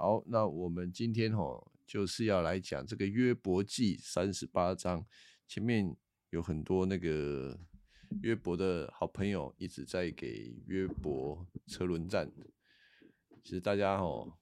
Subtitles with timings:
[0.00, 5.04] 好，那我们今天哦，就是要来讲这个约伯记三十八章。
[5.48, 5.96] 前面
[6.30, 7.58] 有很多那个
[8.22, 12.30] 约伯的好朋友一直在给约伯车轮战。
[13.42, 14.38] 其实大家哦，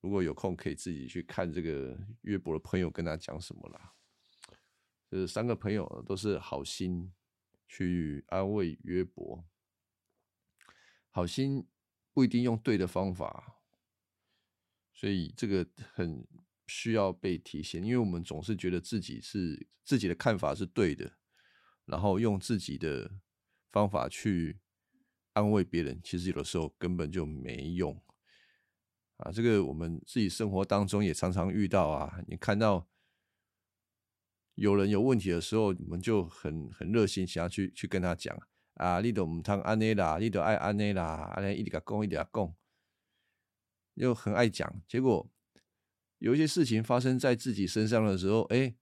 [0.00, 3.92] 如果有空可以自己去看这个约伯的朋友跟他讲什么啦。
[5.10, 7.12] 这三个朋友都是好心
[7.68, 9.44] 去安慰约伯，
[11.10, 11.66] 好心
[12.14, 13.58] 不一定用对的方法。
[15.00, 16.26] 所以这个很
[16.66, 21.10] 需要被提醒，因为我们总是觉得自己是自己的看法是对的，
[21.86, 23.10] 然后用自己的
[23.70, 24.60] 方法去
[25.32, 27.98] 安慰别人，其实有的时候根本就没用
[29.16, 29.32] 啊。
[29.32, 32.20] 这个我们自己生活当中也常常遇到啊。
[32.28, 32.86] 你看到
[34.54, 38.38] 有人有问题的时候，我们就很很热心，想要去去跟他讲
[38.74, 42.54] 啊，你都唔通安尼啦，你都爱安尼啦，安尼一直个讲，一直个讲。
[44.00, 45.30] 又很爱讲，结果
[46.18, 48.74] 有一些事情发生在自己身上的时候，哎，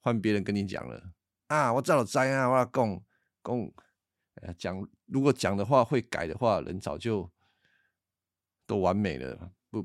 [0.00, 1.12] 换别人跟你讲了
[1.46, 3.04] 啊，我照了灾啊，我要讲
[3.44, 7.30] 讲，讲如果讲的话会改的话，人早就
[8.66, 9.82] 都完美了，不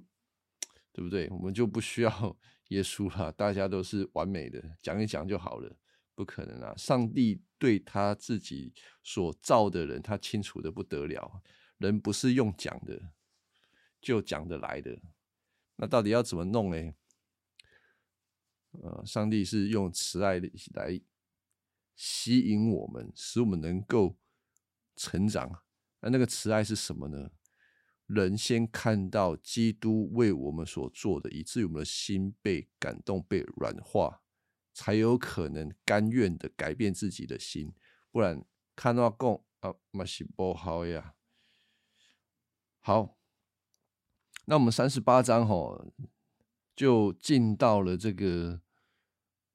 [0.91, 1.29] 对不对？
[1.29, 2.37] 我们就不需要
[2.69, 5.77] 耶稣了，大家都是完美的，讲一讲就好了，
[6.15, 6.73] 不可能啊！
[6.75, 11.43] 上帝对他自己所造的人，他清楚的不得了，
[11.77, 13.13] 人不是用讲的。
[14.01, 14.99] 就讲得来的，
[15.75, 16.93] 那到底要怎么弄呢？
[18.81, 20.39] 呃，上帝是用慈爱
[20.73, 20.99] 来
[21.95, 24.17] 吸引我们，使我们能够
[24.95, 25.63] 成长。
[25.99, 27.29] 那那个慈爱是什么呢？
[28.07, 34.23] 人先看到基督为我们所做的，以至我们的心被感动、被软化，
[34.73, 37.73] 才有可能甘愿的改变自己的心。
[38.09, 38.43] 不然
[38.75, 41.13] 看到讲啊，嘛是不好呀。
[42.79, 43.20] 好。
[44.51, 45.87] 那我们三十八章哈，
[46.75, 48.59] 就进到了这个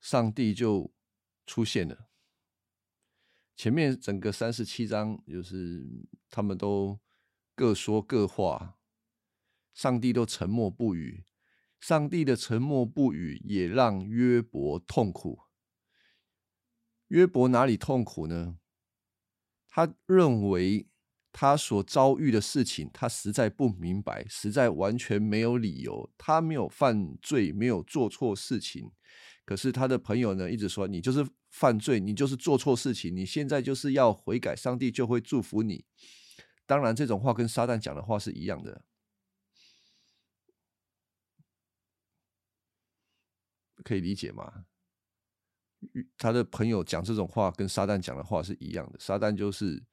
[0.00, 0.90] 上帝就
[1.44, 2.08] 出现了。
[3.54, 5.86] 前面整个三十七章就是
[6.30, 6.98] 他们都
[7.54, 8.78] 各说各话，
[9.74, 11.26] 上帝都沉默不语。
[11.78, 15.42] 上帝的沉默不语也让约伯痛苦。
[17.08, 18.58] 约伯哪里痛苦呢？
[19.68, 20.88] 他认为。
[21.38, 26.10] 他所遭遇的事情，他实在不明白，实在完全没有理由。
[26.16, 28.90] 他没有犯罪，没有做错事情，
[29.44, 35.84] 可是他的朋友呢，一直说你就是犯罪，你就是做错事情，你现在就是要悔改，上帝就会祝福你。
[36.64, 38.82] 当然，这种话跟撒旦讲的话是一样的，
[43.84, 44.64] 可以理解吗？
[46.16, 49.84] 他的朋友讲这种话，跟撒旦讲的话是一样的，撒旦就是。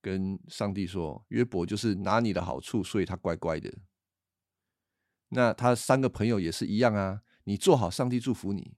[0.00, 3.78] 跟上帝说，约伯就是拿你的好处，所以他乖乖的。
[5.30, 8.76] 那他三个朋友也是一样啊，你做好，上帝祝福你；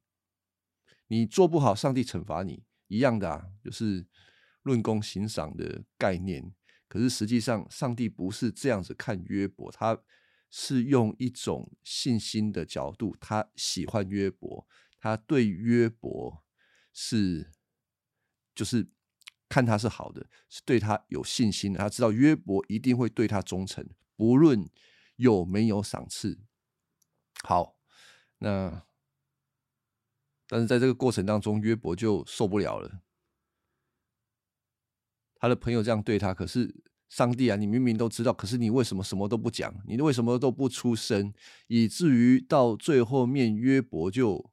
[1.08, 4.06] 你做不好，上帝惩罚你，一样的啊，就是
[4.62, 6.54] 论功行赏的概念。
[6.88, 10.02] 可是实际上，上帝不是这样子看约伯，他
[10.50, 14.66] 是用一种信心的角度，他喜欢约伯，
[14.98, 16.42] 他对约伯
[16.92, 17.52] 是
[18.54, 18.90] 就是。
[19.50, 21.78] 看他是好的，是对他有信心的。
[21.80, 24.70] 他知道约伯一定会对他忠诚，不论
[25.16, 26.40] 有没有赏赐。
[27.42, 27.76] 好，
[28.38, 28.86] 那
[30.46, 33.02] 但是在这个过程当中，约伯就受不了了。
[35.34, 39.74] 他的朋友这样对他，可是上帝啊，你明明都知道，可是你为什么什么都不讲？
[39.88, 41.34] 你为什么都不出声？
[41.66, 44.52] 以至于到最后面，约伯就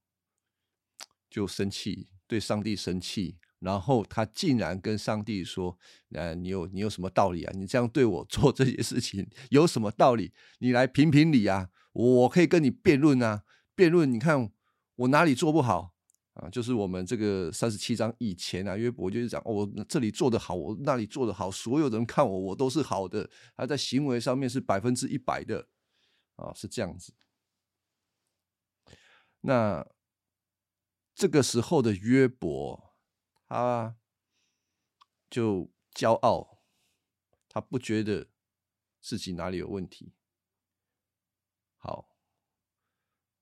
[1.29, 3.37] 就生气，对上帝生气。
[3.59, 5.75] 然后他竟然跟上帝说
[6.13, 7.51] ：“呃，你有你有什么道理啊？
[7.55, 10.31] 你这样对我 做这些事情有什么道理？
[10.59, 11.69] 你来评评理啊！
[11.93, 13.43] 我可以跟你辩论啊，
[13.75, 14.11] 辩论。
[14.11, 14.51] 你看
[14.97, 15.95] 我哪里做不好
[16.33, 16.47] 啊？
[16.51, 25.67] 就是我们这个三十七章以前啊，约伯就是讲我这里做得好，我那里做得好，所有人看我我都是好的，他在行为上面是百分之一百的
[26.35, 27.11] 啊，是这样子。
[29.41, 29.83] 那
[31.15, 32.83] 这个时候的约伯。”
[33.47, 33.95] 他
[35.29, 36.59] 就骄傲，
[37.47, 38.27] 他不觉得
[38.99, 40.13] 自己哪里有问题。
[41.77, 42.09] 好，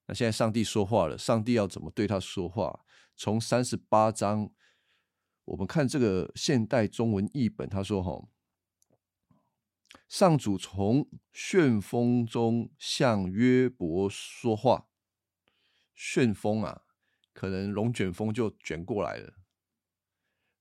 [0.05, 2.85] 那现在上帝说话了，上帝要怎么对他说话？
[3.15, 4.53] 从三十八章，
[5.45, 8.27] 我们看这个现代中文译本，他说：“哈，
[10.07, 14.89] 上主从旋风中向约伯说话，
[15.95, 16.83] 旋风啊，
[17.33, 19.37] 可能龙卷风就卷过来了。”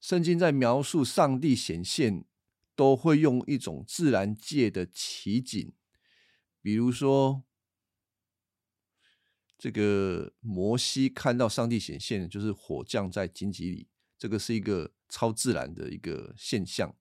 [0.04, 2.26] 圣经在描述上帝显现，
[2.76, 5.72] 都会用一种自然界的奇景，
[6.60, 7.42] 比如说，
[9.56, 16.94] 这个摩西看到上帝显现，就是火降在荆棘里，这个是一个超自然的一个现象。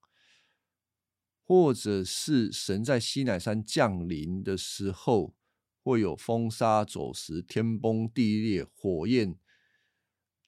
[1.41, 5.35] 或者是神在西乃山降临的时候，
[5.81, 9.37] 会有风沙走石、天崩地裂、火焰、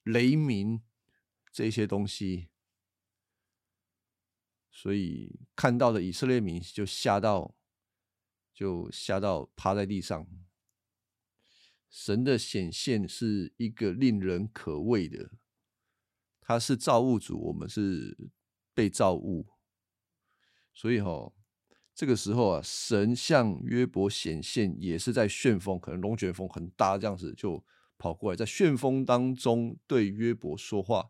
[0.04, 0.80] 雷鸣
[1.56, 2.48] 这些东西，
[4.70, 7.56] 所以看到的以色列民就吓到，
[8.52, 10.28] 就吓到趴在地上。
[11.88, 15.30] 神的显现是一个令人可畏的，
[16.42, 18.30] 他是造物主，我们是
[18.74, 19.48] 被造物。
[20.74, 21.32] 所以哈，
[21.94, 27.64] 这个时候啊，神向约伯显现，也是在旋风，可能龙卷风很大，这样子就
[27.96, 31.08] 跑过来，在旋风当中对约伯说话。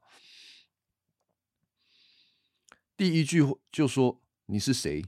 [2.96, 5.04] 第一句就说：“你是谁？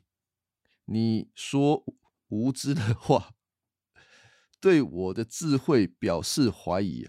[0.85, 1.85] 你说
[2.29, 3.35] 无知的话，
[4.61, 7.05] 对我的智慧表示怀疑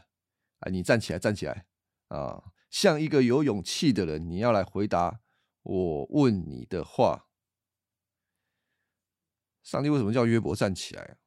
[0.59, 0.69] 啊！
[0.71, 1.65] 你站起来，站起来
[2.07, 2.53] 啊！
[2.69, 5.21] 像一个有勇气的人，你要来回答
[5.63, 7.27] 我问你的话。”
[9.61, 11.17] 上帝为什么叫约伯站起来？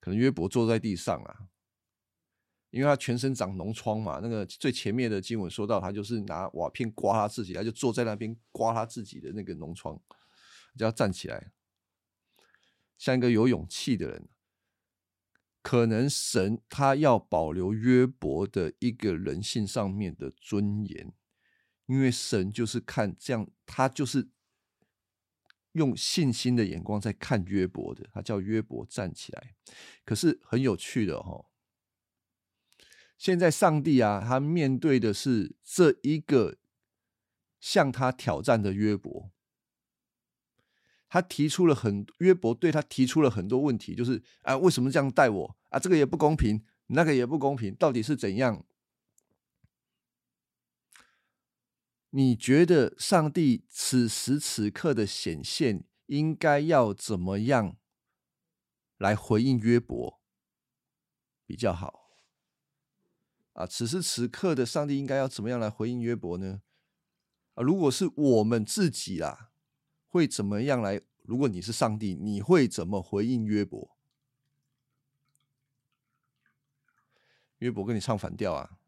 [0.00, 1.48] 可能约伯坐在地上啊，
[2.72, 4.18] 因为他全身长脓疮嘛。
[4.20, 9.96] 那个最前面的经文说到，他就是拿瓦片刮他自己，他就坐在那边刮他自己的那个脓疮，
[10.76, 11.52] 就要站起来，
[12.98, 14.28] 像一个有勇气的人。
[15.62, 21.12] 可能神他要保留约伯的一个人性上面的尊严，
[21.86, 24.30] 因为神就是看这样，他就是。
[25.74, 29.54] 用信心的眼光在看约伯的，他叫约伯站起来。
[30.04, 31.46] 可是很有趣的哈，
[33.22, 36.56] 现在上帝啊，他面对的是这一个
[37.60, 39.30] 向他挑战的约伯，
[41.08, 45.78] 他提出了很约伯对他提出了很多问题，就是啊，为什么这样待我啊？
[45.78, 48.66] 这个也不公平，那个也不公平，到底是怎样？
[52.10, 57.76] 你觉得上帝此时此刻的显现应该要怎么样
[58.98, 60.20] 来回应约伯
[61.46, 62.01] 比较好？
[63.52, 66.62] 啊，此时此刻的上帝应该要怎么样来回应约伯呢？
[67.54, 69.50] 啊，如果是我们自己啊，
[70.06, 71.00] 会怎么样来？
[71.22, 73.96] 如果你是上帝，你会怎么回应约伯？
[77.58, 78.78] 约伯跟你唱反调啊？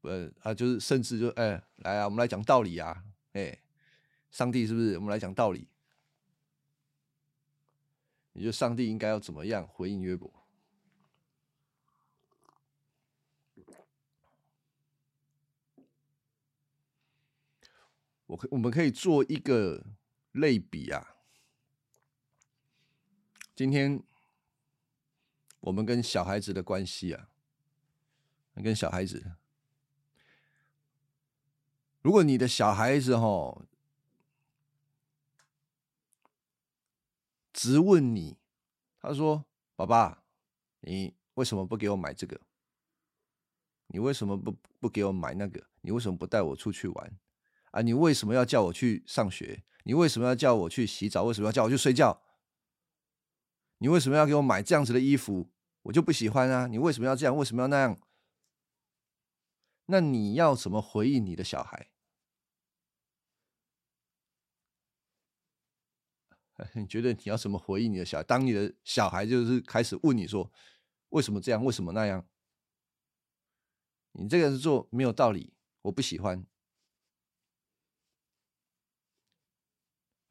[0.00, 3.04] 呃啊，就是甚至就哎，来啊，我们来讲道理啊，
[3.34, 3.62] 哎，
[4.32, 4.96] 上帝是不是？
[4.96, 5.68] 我们来讲道理。
[8.32, 10.41] 你觉得上帝应该要怎么样回应约伯？
[18.32, 19.84] 我我们可以做一个
[20.32, 21.16] 类比啊。
[23.54, 24.02] 今天
[25.60, 27.28] 我们跟小孩子的关系啊，
[28.54, 29.36] 跟小孩子。
[32.00, 33.62] 如果你的小孩子哈，
[37.52, 38.38] 直问你，
[38.98, 39.44] 他说
[39.76, 40.24] ：“爸爸，
[40.80, 42.40] 你为什么不给我买这个？
[43.88, 45.62] 你为什么不不给我买那个？
[45.82, 47.18] 你为什么不带我出去玩？
[47.72, 49.64] 啊，你为什么要叫我去上学？
[49.84, 51.24] 你为什么要叫我去洗澡？
[51.24, 52.22] 为什么要叫我去睡觉？
[53.78, 55.50] 你为什么要给我买这样子的衣服？
[55.82, 56.68] 我就不喜欢啊！
[56.68, 57.36] 你为什么要这样？
[57.36, 57.98] 为什么要那样？
[59.86, 61.88] 那你要怎么回应你的小孩？”
[66.74, 68.24] 你觉得你要怎么回应你的小孩？
[68.24, 70.52] 当你的小孩就是开始问你说
[71.10, 71.64] ：“为什么这样？
[71.64, 72.24] 为什么那样？”
[74.12, 76.46] 你这个人做没有道理，我不喜欢，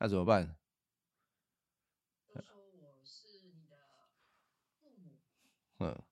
[0.02, 0.58] 那怎么办？
[2.34, 3.78] 说我是你的
[4.82, 5.20] 父母。
[5.78, 6.04] 嗯。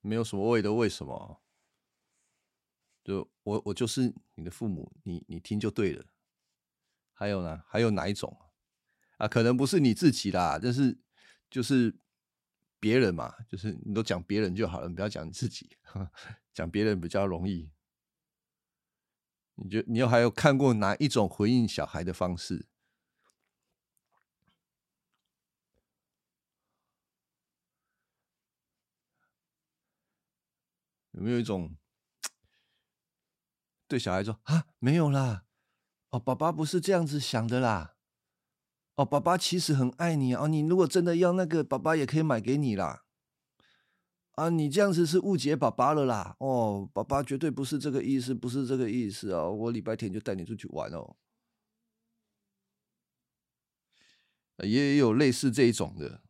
[0.00, 1.40] 没有什么谓的为什么？
[3.04, 6.04] 就我我就是你的父母，你你听就对了。
[7.12, 7.62] 还有呢？
[7.68, 8.36] 还有哪一种
[9.18, 9.28] 啊？
[9.28, 10.98] 可能不是你自己啦，但是
[11.48, 11.96] 就是
[12.80, 15.76] 别人嘛，就是你都讲别人就好了，你不要讲你自己，
[16.52, 17.70] 讲别人比较容易。
[19.56, 22.66] 你觉你有还有看过哪一种回应小孩的方式？
[31.10, 31.76] 有没有一种
[33.86, 35.44] 对小孩说啊，没有啦，
[36.08, 37.96] 哦，爸爸不是这样子想的啦，
[39.00, 43.06] 哦，爸爸其实很爱你哦，你如果真的要那个，爸爸也可以买给你啦，
[44.32, 46.36] 啊，你这样子是误解爸爸了啦！
[46.38, 49.50] 哦，爸爸绝对不是这个意思，不是这个意思哦。
[49.50, 51.16] 我礼拜天就带你出去玩哦。
[54.58, 56.22] 也有类似这一种的。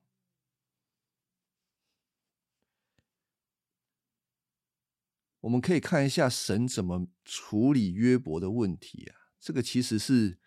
[5.40, 10.38] 我们可以看一下神怎么处理约伯的问题啊，这个其实是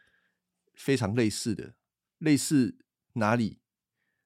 [0.73, 1.75] 非常类似的。
[2.23, 2.77] 类似
[3.13, 3.59] 哪里？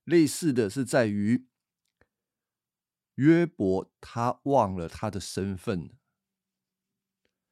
[0.04, 1.48] 类似的是在于
[3.16, 5.98] 约伯他忘了他的身份，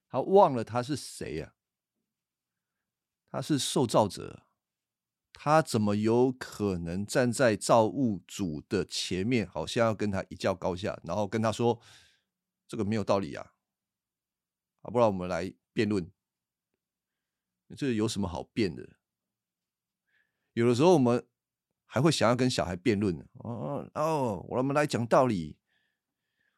[0.07, 1.55] 他忘了他是谁呀？
[3.31, 4.45] 他是受造者，
[5.33, 11.81] 他怎么有可能站在造物主的前面，好像要跟他一较高下，然后跟他说？
[12.67, 13.53] 这个没有道理呀，
[14.81, 16.11] 啊，不然我们来辩论，
[17.75, 18.94] 这有什么好辩的？
[20.55, 21.27] 有的时候我们
[21.85, 25.57] 还会想要跟小孩辩论哦哦，我们来讲道理。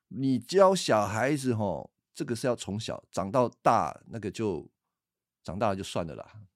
[0.10, 4.72] 你教小孩子吼，这个是要从小长到大，那个就
[5.44, 6.48] 长大了就算了啦，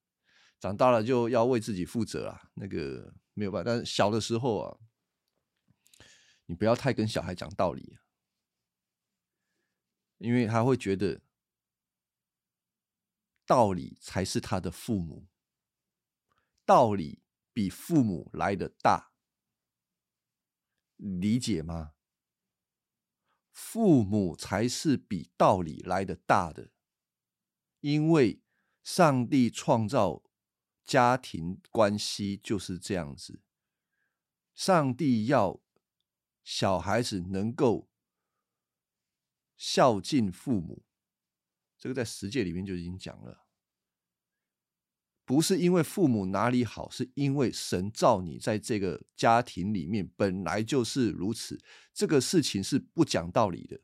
[0.59, 3.71] 长大了就要为自己负责啦，那个没有办法。
[3.71, 4.77] 但是小的时候啊，
[6.45, 7.97] 你不要太跟小孩讲道理。
[10.19, 11.19] 因为他会觉得
[13.43, 15.25] 道理才是他的父母，
[16.63, 17.20] 道理
[17.53, 19.11] 比父母来的大，
[20.97, 21.93] 理解吗？
[23.51, 26.71] 父母才是比道理来的大的，
[27.79, 28.41] 因为
[28.83, 30.23] 上帝创造
[30.83, 33.41] 家庭关系就是这样子，
[34.53, 35.61] 上帝要
[36.43, 37.89] 小孩子能够。
[39.63, 40.83] 孝敬父母，
[41.77, 43.40] 这个在十诫里面就已经讲了。
[45.31, 51.57] 不是因为父母哪里好，是因为神造你在这个家庭里面本来就是如此。
[51.93, 53.79] 这个事情是不讲道理的，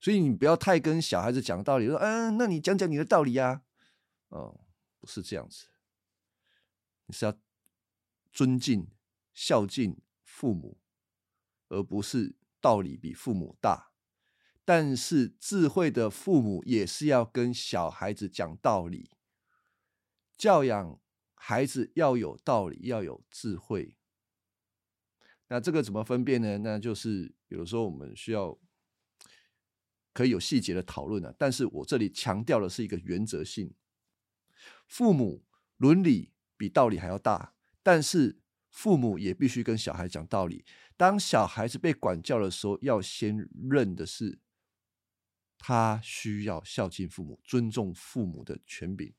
[0.00, 3.62] 所以你不要太跟小孩子讲道理，说嗯，那你讲讲你的道理呀。
[4.28, 4.60] 哦，
[5.00, 5.66] 不是这样子，
[7.06, 7.36] 你是要
[8.32, 8.86] 尊敬、
[9.34, 10.78] 孝敬父母，
[11.66, 13.90] 而不是道理比父母大。
[14.64, 19.10] 但是智慧的父母也是要跟小孩子讲道理，
[20.36, 21.00] 教养
[21.34, 23.96] 孩子要有道理，要有智慧。
[25.48, 26.58] 那这个怎么分辨呢？
[26.58, 28.58] 那就是有的时候我们需要
[30.12, 31.34] 可以有细节的讨论啊。
[31.38, 33.74] 但是我这里强调的是一个原则性：
[34.86, 35.44] 父母
[35.76, 38.40] 伦理比道理还要大，但是
[38.70, 40.64] 父母也必须跟小孩讲道理。
[40.96, 44.38] 当小孩子被管教的时候，要先认的是。
[45.58, 49.12] 他需要孝敬父母，尊重父母的权柄，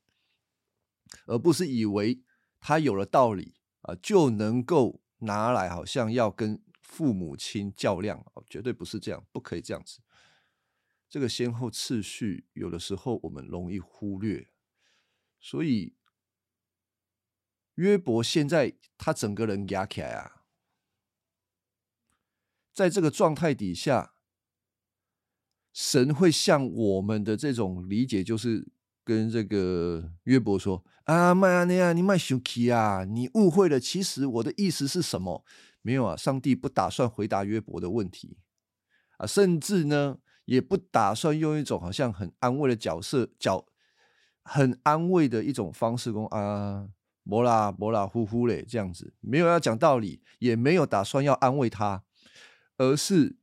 [1.26, 2.22] 而不是以为
[2.60, 10.00] 他有了道理啊，就能够拿来好像要跟父母亲较量哦，绝对不是这样，不可以这样子。
[11.08, 14.48] 这个先后次序，有的时候我们容易忽略，
[15.40, 15.96] 所以
[17.74, 20.44] 约伯现在他整个人压起来啊，
[22.72, 24.14] 在这个状态底下。
[25.70, 28.66] 神会像我们的这种理解，就是
[29.08, 33.80] 跟这个约伯说：“啊，麦阿尼亚，你麦生气啊，你误会了。
[33.80, 35.42] 其实我的意思是什么？
[35.80, 38.36] 没有啊，上帝不打算回答约伯的问题
[39.16, 43.64] 啊，甚至呢，也不打算用一种好像很安慰的角色，角
[44.42, 46.88] 很安慰的一种方式，说啊，
[47.22, 52.04] 摩拉摩拉呼呼嘞，这样子，没有要讲道理，也没有打算要安慰他，
[52.76, 53.38] 而是。”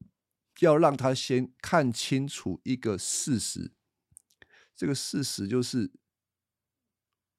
[0.62, 3.74] 要让他先看清楚一个事实，
[4.76, 5.92] 这个事实就是，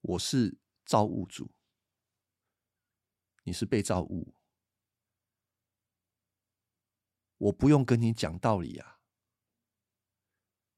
[0.00, 1.50] 我是造物主，
[3.45, 4.35] 你是被造物，
[7.37, 9.00] 我不用跟你讲道理啊，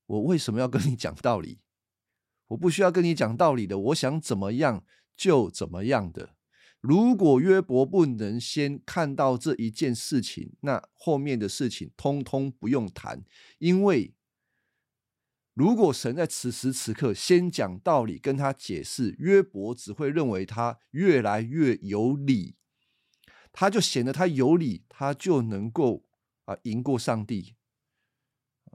[0.06, 1.60] 我为什么要跟你讲道理？
[2.48, 4.84] 我不需要跟你讲道理的，我想怎么样
[5.14, 6.34] 就怎么样的。
[6.80, 13.22] 如果约伯不能先看到这一件事情，那后面的事情通通不用谈。
[13.58, 14.14] 因为
[15.58, 22.54] 如果神在此时此刻先讲道理跟他解释，约伯只会认为他越来越有理，
[23.50, 26.04] 他就显得他有理，他就能够
[26.44, 27.56] 啊赢过上帝，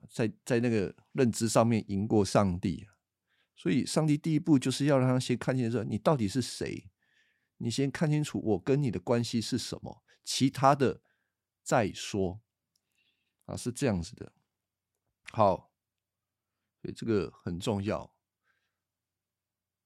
[0.10, 2.86] 在在那个认知上面赢过上帝。
[3.56, 6.90] 所以，上帝第一步就是要让他先看清楚你到底是谁。
[7.60, 11.02] 你先看清楚我跟你的关系是什么，其他的
[11.64, 12.42] 再说
[13.46, 14.34] 啊，是这样子的。
[15.32, 15.72] 好，
[16.84, 18.14] 所以这个很重要。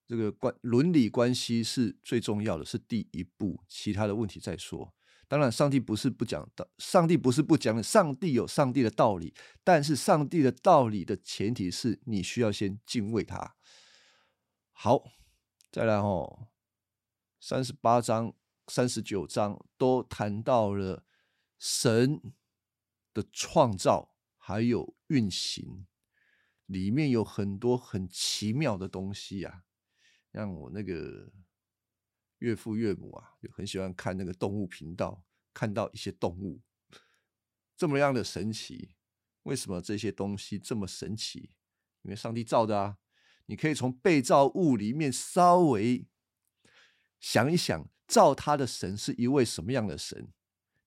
[0.08, 4.96] 这个关伦理关系是最重要的，是第一步，其他的问题再说。
[5.28, 13.56] 当然，上帝不是不讲道，上帝不是不讲，上帝有上帝的道理，但是上帝的道理的前提是你需要先敬畏他。
[14.72, 15.04] 好，
[15.70, 16.48] 再来哦，
[17.40, 18.34] 三十八章、
[18.68, 21.06] 三十九章都谈到了
[21.60, 22.34] 神
[23.14, 25.86] 的创造还有运行，
[26.68, 29.64] 里面有很多很奇妙的东西啊，
[30.32, 31.34] 让我那个。
[32.40, 36.62] 岳父岳母啊，就很喜欢看那个动物频道，看到一些动物
[37.76, 38.94] 这么样的神奇。
[39.42, 41.50] 为什么这些东西这么神奇？
[42.04, 43.00] 因为上帝造的啊。
[43.48, 46.06] 你可以从被造物里面稍微
[47.20, 50.32] 想一想，造他的神是一位什么样的神？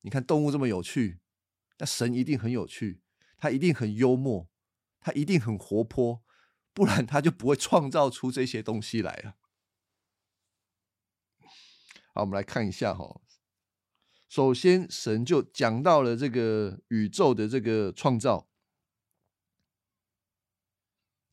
[0.03, 1.19] 你看动物这么有趣，
[1.79, 3.01] 那神一定很有趣，
[3.37, 4.49] 他一定很幽默，
[5.01, 6.23] 他一定很活泼，
[6.73, 9.35] 不然他就不会创造出这些东西来啊。
[12.15, 13.21] 好，我们来看一下哈。
[14.29, 18.49] 首先，神就讲到了这个宇宙的这个创造。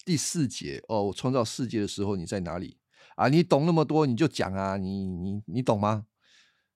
[0.05, 2.79] 第四节哦，我创造世界的时候你在哪里
[3.15, 3.27] 啊？
[3.27, 4.77] 你懂那么多，你就讲啊！
[4.77, 6.07] 你你你懂吗？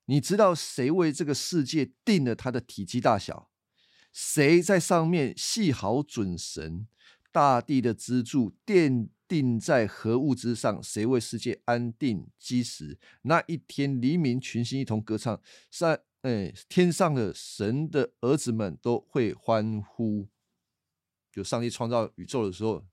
[0.05, 3.50] 你知道谁为这个世界定了它的体积大小？
[4.11, 6.87] 谁在上面系好准绳？
[7.31, 10.83] 大地的支柱奠定在何物之上？
[10.83, 12.99] 谁为世界安定基石？
[13.21, 20.27] 那一天黎明，群星一同歌唱，上哎天上的神的儿子们都会欢呼。
[21.31, 22.85] 就上帝创造宇宙的时候，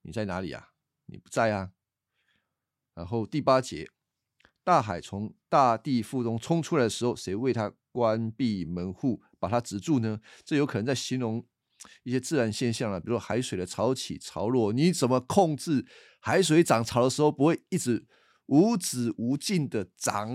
[0.00, 0.70] 你在哪里啊？
[1.04, 1.72] 你不在啊。
[2.94, 3.90] 然后第八节，
[4.70, 10.20] 大海从大地腹中冲出来的时候，谁为他关闭门户，把它止住呢？
[10.44, 11.44] 这有可能在形容。
[12.04, 15.84] 一些自然现象啊，比如海水的潮起潮落，你怎么控制
[16.20, 18.06] 海水涨潮的时候不会一直
[18.46, 20.28] 无止无尽的涨，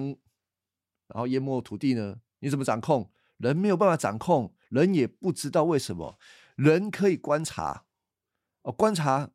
[1.08, 2.18] 然后淹没土地呢？
[2.40, 3.10] 你怎么掌控？
[3.38, 6.20] 人没有办法掌控，人也不知道为什么。
[6.58, 7.86] 人可以观察
[8.64, 9.30] 哦，观察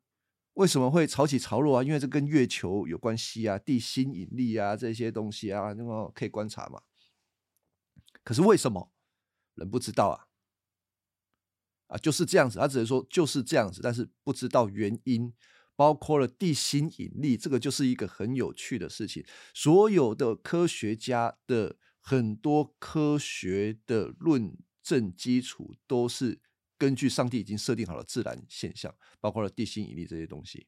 [0.53, 1.83] 为什么会潮起潮落啊？
[1.83, 6.81] 因为这跟月球有关系啊，地心引力啊这些东西啊，那么可以观察嘛。
[8.23, 8.91] 可是为什么
[9.55, 10.27] 人不知道啊？
[11.87, 15.33] 啊，就是这样子，他只能说就是这样子，但是不知道原因，
[15.75, 19.25] 包括了地心引力，这个就是一个很有趣的事情。
[19.53, 26.39] 所有的科学家的很多科学的论证基础都是
[26.81, 30.65] 根据上帝已经设定好了自然现象，包括了地心引力这些东西，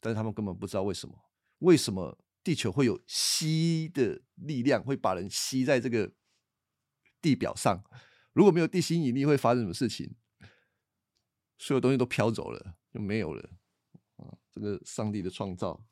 [0.00, 1.14] 但是他们根本不知道为什么，
[1.58, 6.10] 为什么地球会有吸的力量，会把人吸在这个
[7.20, 7.84] 地表上？
[8.32, 10.16] 如果没有地心引力，会发生什么事情？
[11.58, 13.50] 所有东西都飘走了，就没有了
[14.16, 14.32] 啊！
[14.50, 15.84] 这个上帝的创造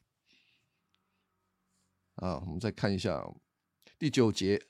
[2.14, 3.22] 啊，我们再看一下
[3.99, 4.66] 第九节：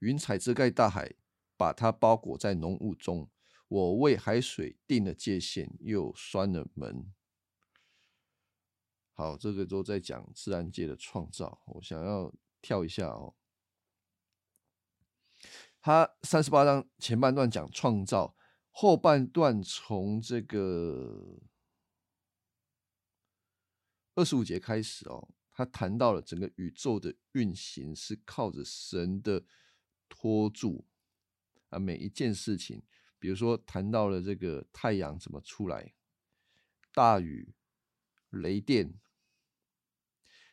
[0.00, 1.14] 云彩遮盖大海，
[1.62, 3.30] 把它包裹在浓雾中。
[3.68, 7.14] 我为海水定了界限，又拴了门。
[9.12, 11.62] 好，这个都在讲自然界的创造。
[11.66, 13.36] 我想要跳一下哦，
[15.80, 18.36] 他三十八章前半段讲创造。
[18.72, 21.38] 后半段从这个
[24.16, 29.44] 二十五节开始哦，他谈到了整个宇宙的运行是靠着神的
[30.08, 30.84] 托住
[31.72, 32.82] 啊，每一件事情，
[33.18, 35.94] 比如说谈到了这个太阳怎么出来，
[36.92, 37.54] 大雨、
[38.30, 38.94] 雷电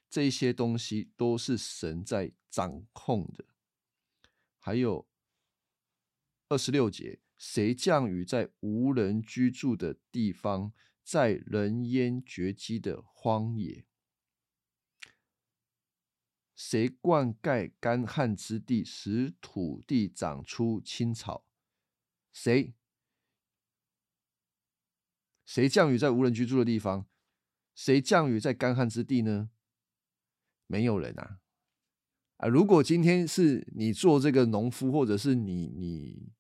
[0.10, 3.46] 这些东西都是神在掌控的，
[4.58, 5.08] 还有
[6.48, 7.20] 二十六节。
[7.38, 13.86] 谁降雨在无人居住的地方，在人烟绝迹的荒野？
[16.60, 21.46] 谁灌溉干旱之地，使土地长出青草？
[22.34, 22.74] 谁？
[25.46, 27.08] 谁降雨在无人居住的地方？
[27.74, 29.52] 谁降雨在干旱之地呢？
[30.68, 31.40] 没有人啊！
[32.36, 36.34] 啊，如果今天是你做这个农夫，或者是你你。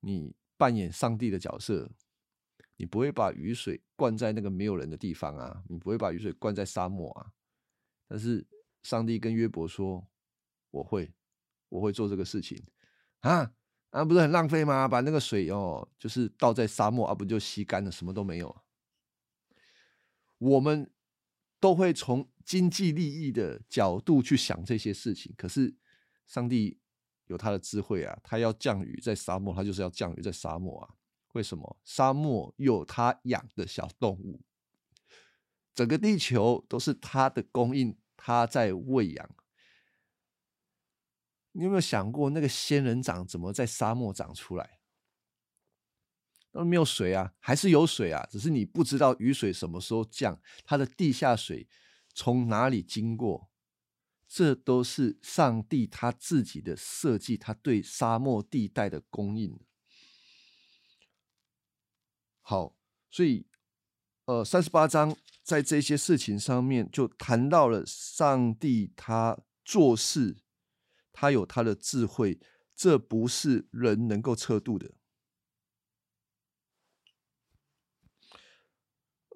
[0.00, 1.92] 你扮演上帝的角色，
[2.74, 7.32] 你不会把雨水灌在那个没有人的地方啊，你不会把雨水灌在沙漠啊。
[8.06, 8.46] 但是
[8.82, 10.06] 上帝跟约伯说
[10.70, 11.12] ：“我会，
[11.68, 12.62] 我会做这个事情
[13.20, 13.52] 啊
[13.90, 14.86] 啊，不是很浪费吗？
[14.88, 18.56] 把那个水哦，就是倒在沙漠啊，不就吸干了，什么都没有。”
[20.38, 20.90] 我们
[21.58, 25.74] 都会从经济利益的角度去想这些事情，可是
[26.26, 26.78] 上帝。
[27.28, 30.94] 有他的智慧啊，他要降雨在沙漠，他就是要降雨在沙漠啊。
[31.32, 31.76] 为什么？
[31.82, 34.40] 沙漠有他养的小动物，
[35.76, 39.36] 整个地球都是他的供应，他在喂养。
[41.52, 44.80] 你有没有想过，那个仙人掌怎么在沙漠长出来？
[46.52, 48.26] 那没有水啊，还是有水啊？
[48.30, 51.68] 只是你不知道雨水什么时候降，它的地下水
[52.14, 53.50] 从哪里经过，
[54.26, 59.60] 这都是上帝他自己的设计，他对沙漠地带的供应。
[62.40, 62.74] 好，
[63.10, 63.46] 所以
[64.26, 70.36] 呃，三十八章在这些事情上面就谈到了上帝他做事，
[71.12, 72.40] 他有他的智慧，
[72.74, 74.94] 这不是人能够测度的。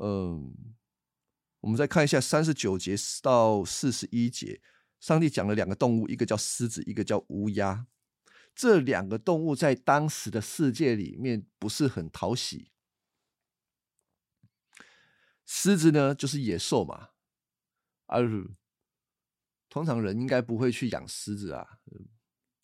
[0.02, 0.74] 嗯，
[1.60, 4.60] 我们再看一下三十九节到四十一节，
[4.98, 7.86] 上帝讲了两个动物，一个叫狮子，一个叫乌鸦。
[8.56, 12.72] 这两个动物在当时的世界里面不是很讨喜。
[15.52, 17.10] 狮子呢，就是野兽嘛，
[18.06, 18.24] 而
[19.68, 21.80] 通常人应该不会去养狮子啊，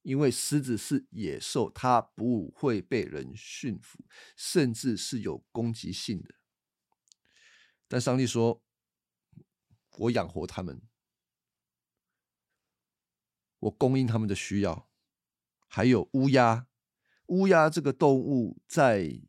[0.02, 4.04] 因为狮子是野兽，它不会被人驯服，
[4.36, 6.36] 甚至是有攻击性的。
[7.88, 8.62] 但上帝说
[9.98, 10.80] ：“我养活他们，
[13.58, 14.88] 我供应他们的需要。
[15.66, 16.68] 还有乌鸦，
[17.26, 19.20] 乌鸦这个动物在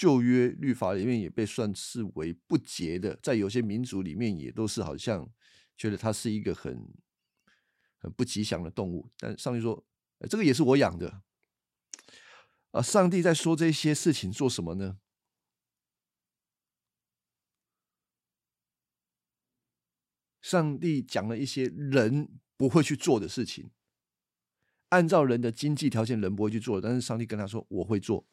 [0.00, 5.30] 旧约律法里面也被算视为不洁的，在有些民族里面也都是好像
[5.76, 6.90] 觉得它是一个很
[7.98, 9.10] 很不吉祥的动物。
[9.18, 9.86] 但上帝说，
[10.30, 11.20] 这个也是我养的。
[12.70, 15.00] 啊，上帝在说这些事情做什么呢？”
[20.40, 23.70] 上帝讲了一些人不会去做的事情，
[24.88, 26.80] 按照人的经济条件，人不会去做。
[26.80, 28.26] 但是上帝跟他说：“我会做。”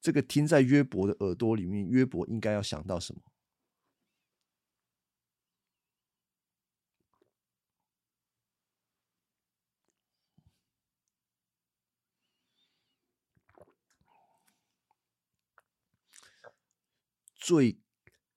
[0.00, 3.22] 这个听在约伯的耳朵里面，约伯应该要想到什么？
[17.34, 17.80] 最。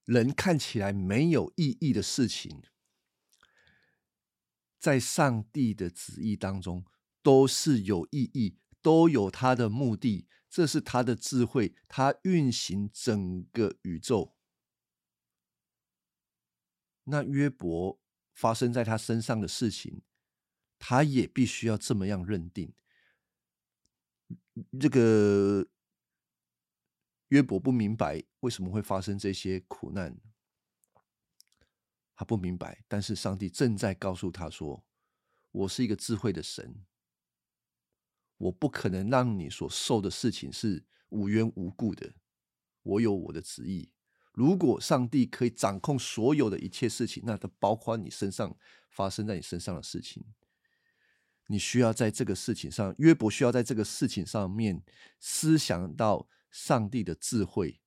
[0.05, 2.63] 人看起来没有意义的事情，
[4.79, 6.83] 在上帝的旨意当中
[7.21, 10.27] 都是有意义，都有他的目的。
[10.49, 14.35] 这是他的智慧，他运行整个宇宙。
[17.03, 17.99] 那约伯
[18.33, 20.01] 发生在他身上的事情，
[20.77, 22.73] 他也必须要这么样认定。
[24.79, 25.67] 这个。
[27.29, 30.19] 约伯不明白为什么会发生这些苦难，
[32.15, 34.83] 他不明白，但是上帝正在告诉他说
[35.53, 36.83] ：“我是一个智慧的神，
[38.39, 42.15] 我不可能让你所受的事情是无缘无故的。
[42.81, 43.91] 我有我的旨意。
[44.33, 48.57] 如果上帝可以掌控所有的一切事情，那都包括你身上
[48.89, 50.25] 发生在你身上的事情。
[51.47, 54.83] 你需要在这个事情上，约伯需要在这个事情上面
[55.19, 57.79] 思想到。”上帝的智慧，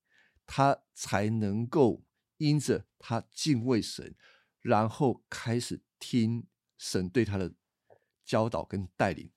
[0.47, 2.05] 他才能够
[2.37, 4.15] 因着他敬畏神，
[4.61, 6.47] 然后开始听
[6.79, 7.53] 神对他的
[8.25, 9.33] 教导跟带领。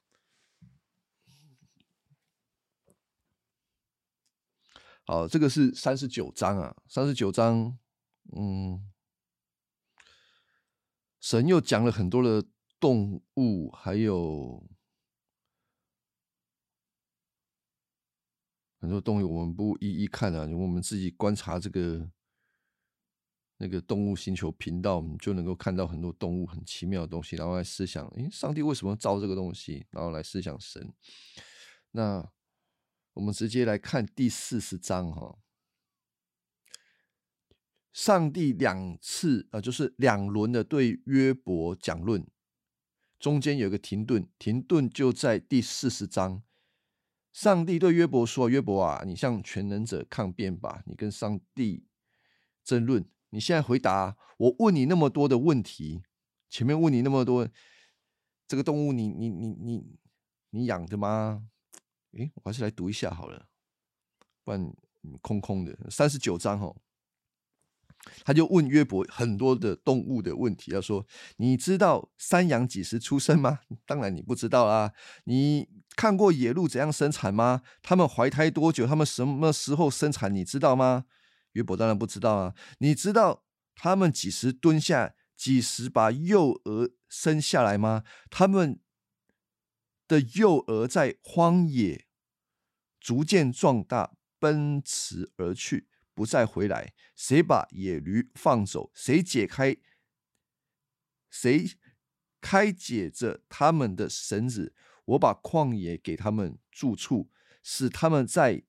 [5.06, 7.78] 好，这个是三十九章啊，三十九章，
[8.36, 8.92] 嗯，
[11.22, 12.48] 神又讲了很多的
[12.80, 14.68] 动物，还有。
[18.80, 22.08] 很多动物我们不一一看啊，我们自己观察这个
[23.58, 29.88] 那个动物星球频道，我们就能够看到很多动物很奇妙的东西，然后来思想：诶，上帝为什么造这个东西？
[29.90, 30.94] 然后来思想神。
[31.92, 32.28] 那
[33.16, 35.40] 我们直接来看第四十章哈，
[37.94, 42.28] 上帝两次呃，就是两轮的对约伯讲论，
[43.18, 46.44] 中间有个停顿，停顿就在第四十章。
[47.32, 51.86] 上帝对约伯说：“约伯啊，你向全能者抗辩吧，你跟上帝
[52.64, 53.06] 争论。
[53.30, 56.02] 你现在回答我问你那么多的问题，
[56.50, 57.48] 前面问你那么多，
[58.48, 60.00] 这个动物你你你你
[60.52, 61.50] 你养的吗？
[62.16, 63.48] 诶，我还是来读一下好了，
[64.44, 64.74] 不然
[65.22, 65.78] 空空的。
[65.90, 66.76] 三十九章哦。”
[68.24, 73.62] 他就问约伯很多的动物的问题，他说：“你知道山羊几时出生吗？
[73.88, 74.94] 当然你不知道啊。
[75.24, 77.64] 你看过野鹿怎样生产吗？
[77.82, 78.86] 他们怀胎多久？
[78.86, 80.32] 他们什么时候生产？
[80.32, 81.06] 你知道吗？”
[81.54, 82.54] 约伯当然不知道啊。
[82.78, 88.04] 你知道他们几时蹲下，几时把幼儿生下来吗？
[88.30, 88.80] 他们
[90.08, 92.05] 的幼儿在荒野
[93.06, 95.88] 逐渐壮大，奔驰而去。
[96.16, 98.90] 不再回来，谁把野驴放走？
[98.96, 99.78] 谁解开？
[101.30, 101.70] 谁
[102.42, 104.74] 开解着他们的绳子。
[105.06, 107.30] 我把旷野给他们住处，
[107.62, 108.64] 使他们在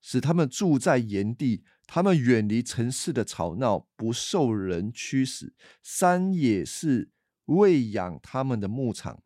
[0.00, 5.54] 使他们住在岩地，他们远离城市的吵闹，不受人驱使。
[5.82, 7.10] 山也是
[7.44, 9.22] 喂养他们的牧场。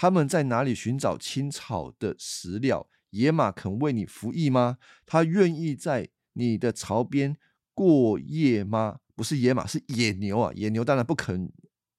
[0.00, 2.88] 他们在哪里寻找青草的食料？
[3.10, 4.78] 野马肯为你服役吗？
[5.04, 7.36] 他愿意在你的巢边
[7.74, 9.00] 过夜吗？
[9.14, 10.52] 不是野马，是野牛啊！
[10.54, 11.52] 野牛当然不肯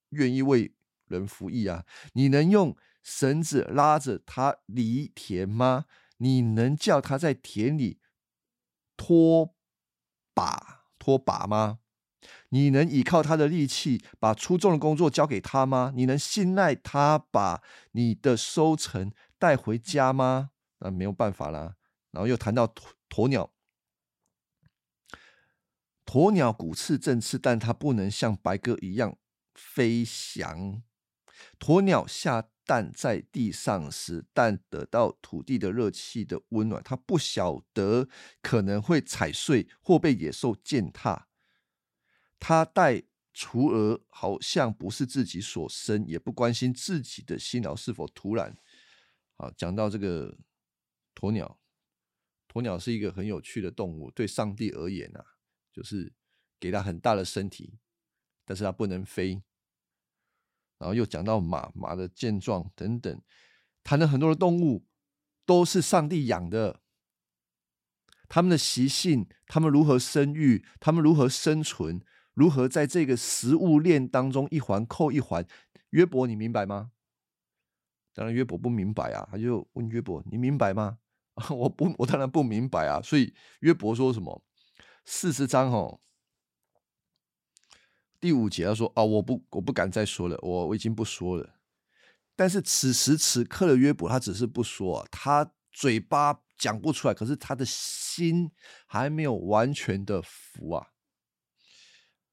[0.08, 0.74] 愿意为
[1.06, 1.86] 人服役啊！
[2.14, 5.84] 你能用绳子拉着它犁田吗？
[6.16, 8.00] 你能叫它在田里
[8.96, 9.54] 拖
[10.34, 11.78] 把拖把吗？
[12.50, 15.92] 你能依靠他的力气把出众的工作交给他吗？
[15.94, 20.50] 你能信赖他把你的收成带回家吗？
[20.78, 21.76] 那没有办法啦。
[22.10, 22.74] 然后又谈到鸵
[23.08, 23.52] 鸵鸟，
[26.04, 29.16] 鸵鸟骨刺正刺，但它不能像白鸽一样
[29.54, 30.82] 飞翔。
[31.58, 38.08] 鸵鸟下蛋在地上时，蛋得到土地的热气的温暖，它不晓得
[38.42, 41.28] 可能会踩碎或被野兽践踏。
[42.44, 43.00] 他带
[43.32, 48.58] 雏儿好像不是自己所生，也不关心自己的辛劳是否突然。
[49.36, 50.36] 好，讲到这个
[51.14, 51.60] 鸵鸟，
[52.52, 54.10] 鸵鸟是一个很有趣的动物。
[54.10, 55.24] 对上帝而言啊，
[55.72, 56.12] 就是
[56.58, 57.78] 给他很大的身体，
[58.44, 59.40] 但是它不能飞。
[60.78, 63.22] 然后又讲到马，马的健壮等等，
[63.84, 64.84] 谈了很多的动物
[65.46, 66.82] 都是上帝养的，
[68.28, 72.04] 他们的习性，他们如何生育，他们如何生存。
[72.34, 75.46] 如何在这个食物链当中一环扣一环？
[75.90, 76.92] 约伯，你明白吗？
[78.14, 80.98] 当然，约伯不明白啊，他就问约伯：“你明白吗？”
[81.48, 83.00] 我不，我当然不明白啊。
[83.00, 84.42] 所以约伯说什么？
[85.04, 86.00] 四十章哦，
[88.20, 91.56] 第五节他说：“啊，我不，我不敢再说了，我我已经不说了。”
[92.36, 98.50] 但是此时此刻的约伯，他只是不说，他嘴巴讲不出来，可是他的心
[98.86, 100.91] 还没有完全的服啊。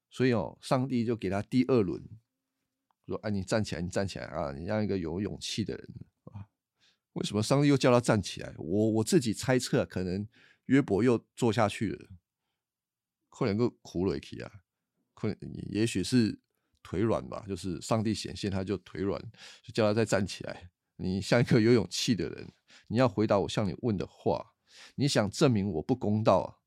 [0.10, 2.04] 所以哦，上帝就给他第二轮，
[3.08, 4.52] 说：“哎，你站起来，你站起来啊！
[4.52, 5.89] 你像一个有勇气的人
[6.26, 6.45] 啊。”
[7.13, 8.54] 为什么上帝又叫他站起来？
[8.58, 10.28] 我我自己猜测，可能
[10.65, 12.10] 约伯又坐下去了，
[13.30, 14.52] 可能个苦累起啊，
[15.13, 15.38] 可能
[15.69, 16.39] 也许是
[16.84, 17.43] 腿软吧。
[17.48, 19.19] 就是上帝显现，他就腿软，
[19.62, 20.69] 就叫他再站起来。
[20.98, 22.52] 你像一个有勇气的人，
[22.88, 24.54] 你要回答我向你问的话，
[24.95, 26.59] 你想证明我不公道啊？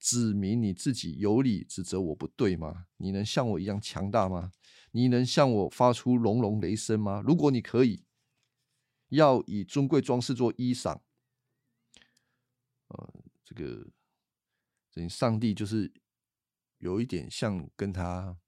[0.00, 2.86] 指明你自己有理，指责我不对吗？
[2.96, 4.50] 你能像我一样强大吗？
[4.92, 7.22] 你能像我发出隆隆雷声吗？
[7.24, 8.02] 如果你可以，
[9.10, 10.98] 要以尊贵装饰做衣裳，
[12.88, 13.86] 呃，这个，
[14.94, 15.92] 等上帝就是
[16.78, 18.38] 有一点像跟他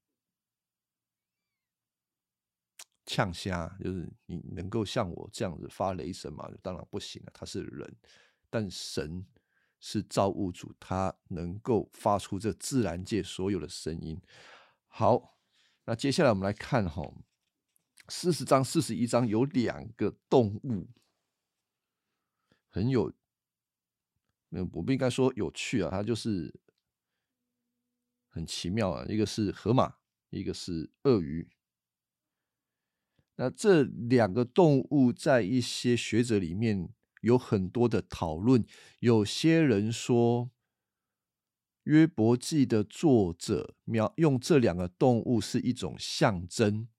[3.05, 6.49] 呛虾，就是你能够像我这样子发雷声吗？
[6.63, 7.95] 当然不行了，他是人，
[8.49, 9.23] 但神。
[9.85, 14.17] 是造物主，他能够发出这自然界所有的声音。
[14.87, 15.37] 好，
[15.83, 17.03] 那接下来我们来看哈，
[18.07, 20.87] 四十章、四十一章有两个动物，
[22.69, 23.13] 很有，
[24.51, 26.57] 有我不应该说有趣啊，它就是
[28.29, 29.05] 很奇妙啊。
[29.09, 29.97] 一个是河马，
[30.29, 31.49] 一个是鳄鱼。
[33.35, 36.93] 那这两个动物在一些学者里面。
[37.23, 38.65] 有很多的讨论，
[38.99, 40.47] 有些人说，
[41.83, 46.89] 《约伯记》的作者描用这两个动物是一种象征，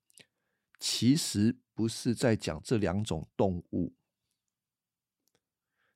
[0.81, 3.95] 其实不是在讲这两种动物。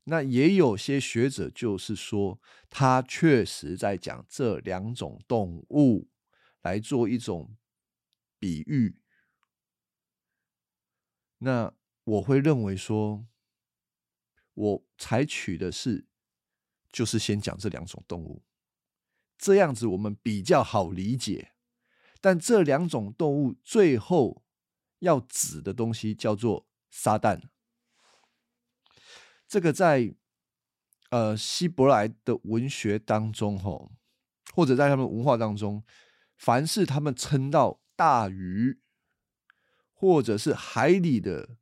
[0.05, 2.38] 那也有些学者就是说，
[2.69, 6.11] 他确实在讲这两种动物
[6.61, 7.57] 来做一种
[8.38, 9.01] 比喻。
[11.38, 11.73] 那
[12.05, 13.27] 我会认为说。
[14.59, 16.09] 我采取的是，
[16.90, 18.42] 就是先讲这两种动物，
[19.38, 21.53] 这样子我们比较好理解。
[22.21, 24.42] 但这两种动物最后
[24.99, 27.40] 要指的东西叫做撒旦。
[29.47, 30.16] 这个在
[31.11, 33.92] 呃希伯来的文学当中，吼，
[34.53, 35.85] 或者在他们文化当中，
[36.37, 38.81] 凡是他们称到大鱼，
[39.92, 41.57] 或者是海里的。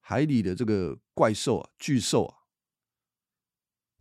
[0.00, 2.44] 海里的这个怪兽啊，巨兽啊，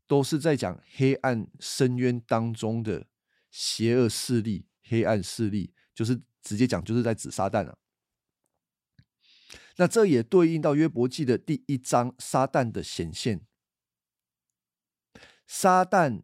[0.05, 3.07] 都是在讲黑暗深渊当中的
[3.49, 4.67] 邪恶势力。
[4.83, 7.77] 黑暗势力就是直接讲，就是在指撒旦啊。
[9.77, 13.47] 那这也对应到约伯记的第一章撒旦的显现。
[15.47, 16.23] 撒旦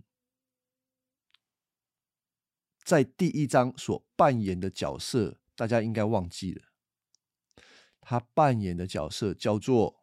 [2.83, 5.37] 在第一章所扮演的角色。
[5.53, 6.63] 大家应该忘记了，
[7.99, 10.00] 他扮演的角色叫做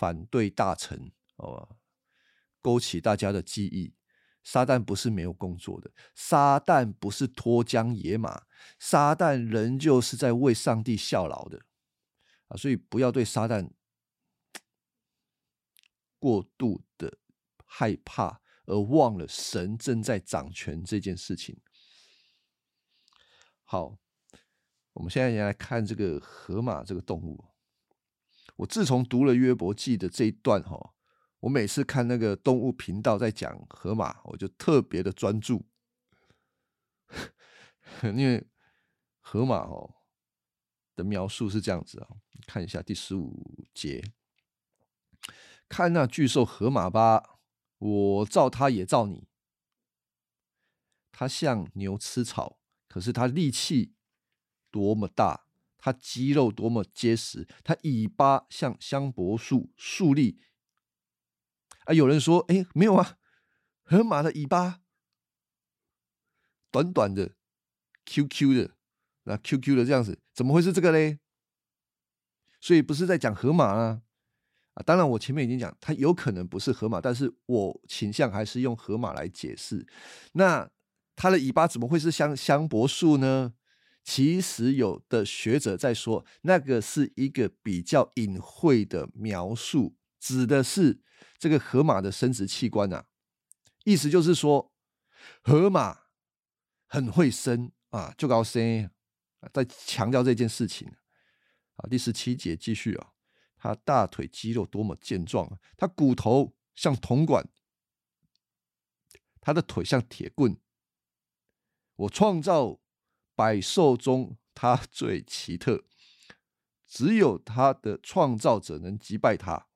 [0.00, 1.76] 反对大臣哦，
[2.62, 3.92] 勾起大家的记忆。
[4.42, 8.46] 撒旦不是没有工作的，撒旦不是脱缰野马，
[8.78, 11.60] 撒旦仍旧是在为上帝效劳的
[12.48, 12.56] 啊！
[12.56, 13.70] 所以不要对撒旦
[16.18, 17.18] 过度的
[17.66, 21.60] 害怕，而忘了神正在掌权这件事情。
[23.64, 23.98] 好，
[24.94, 27.49] 我们现在也来看这个河马这个动物。
[28.60, 30.94] 我自从读了约伯记的这一段哈。
[31.40, 35.66] 我每次看那个动物频道在讲河马，我就特别的专注，
[38.04, 38.46] 因为
[39.20, 39.94] 河马哦
[40.94, 42.08] 的描述是这样子啊，
[42.46, 44.12] 看一下第十五节，
[45.66, 47.38] 看那巨兽河马吧，
[47.78, 49.26] 我造它也造你，
[51.10, 53.94] 它像牛吃草，可是它力气
[54.70, 55.46] 多么大，
[55.80, 60.38] 它肌肉多么结实，它尾巴像香柏树竖立。
[61.86, 63.16] 啊，有人说，哎，没有啊，
[63.82, 64.80] 河马的尾巴
[66.70, 67.34] 短短的
[68.04, 68.76] ，Q Q 的，
[69.24, 71.18] 那 Q Q 的这样子，怎么会是这个嘞？
[72.60, 74.02] 所以不是在讲河马啊，
[74.74, 79.86] 啊，当然我前面已经讲，它有可能不是河马，但是我倾向还是用河马来解释。
[80.34, 80.70] 那
[81.16, 83.54] 它的尾巴怎么会是香香柏树呢？
[84.02, 91.02] 其实有的学者在说，那个是一个比较隐晦的描述，指的是。
[91.38, 93.06] 这个河马的生殖器官啊，
[93.84, 94.74] 意思就是说，
[95.42, 96.02] 河马
[96.86, 98.90] 很会生啊，就高生
[99.40, 100.88] 啊，在强调这件事情
[101.76, 101.88] 啊。
[101.88, 103.12] 第十七节继续啊，
[103.56, 107.48] 他大腿肌肉多么健壮啊，他骨头像铜管，
[109.40, 110.58] 他的腿像铁棍。
[111.96, 112.80] 我创造
[113.40, 115.84] 百兽中，他最奇特，
[116.86, 119.66] 只有他的创造者能击败他。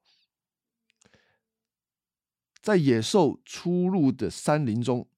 [2.61, 5.09] 在野兽出入的山林中，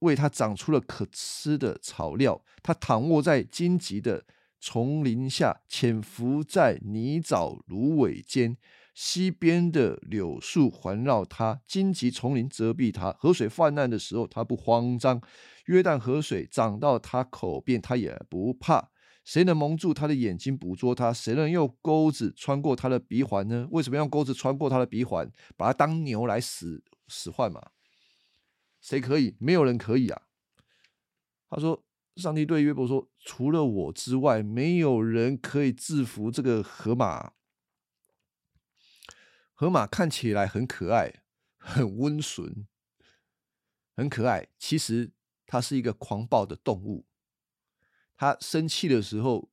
[0.00, 2.44] 为它长出了可吃的草料。
[2.62, 4.26] 它躺卧在荆棘的
[4.60, 8.58] 丛林下，潜伏在泥沼芦苇间。
[8.96, 13.12] 西边的柳树环绕它，荆棘丛林遮蔽它。
[13.12, 15.18] 河水泛滥的时候，它不慌张；
[15.66, 18.88] 约旦河水涨到它口边，它也不怕。
[19.22, 21.12] 谁能蒙住他的眼睛捕捉他？
[21.12, 23.68] 谁能用钩子穿过他的鼻环呢？
[23.70, 25.30] 为什么用钩子穿过他的鼻环？
[25.58, 27.60] 把他当牛来使使唤嘛？
[28.80, 29.36] 谁可以？
[29.38, 30.22] 没有人可以啊！
[31.50, 31.84] 他说
[32.16, 37.32] ：“上帝对约伯说，除了我之外，没有人可以制服这个河马。
[39.58, 41.22] 河马看起来很可爱，
[41.56, 42.68] 很温顺，
[43.96, 44.48] 很可爱。
[44.58, 45.14] 其实
[45.46, 47.06] 它是一个狂暴的动物。”
[48.18, 49.50] 它生气的时候，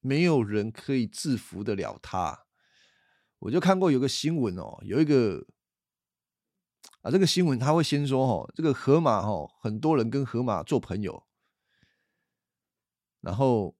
[0.00, 2.46] 没有人可以制服得了它。
[3.40, 5.46] 我就看过有个新闻哦，有一个
[7.02, 11.26] 啊，这个新闻他会先说哦，这个河马哦，很多人跟河马做朋友，
[13.20, 13.76] 然后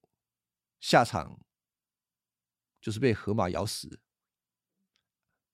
[0.79, 1.39] 下场
[2.79, 4.01] 就是被河马咬死，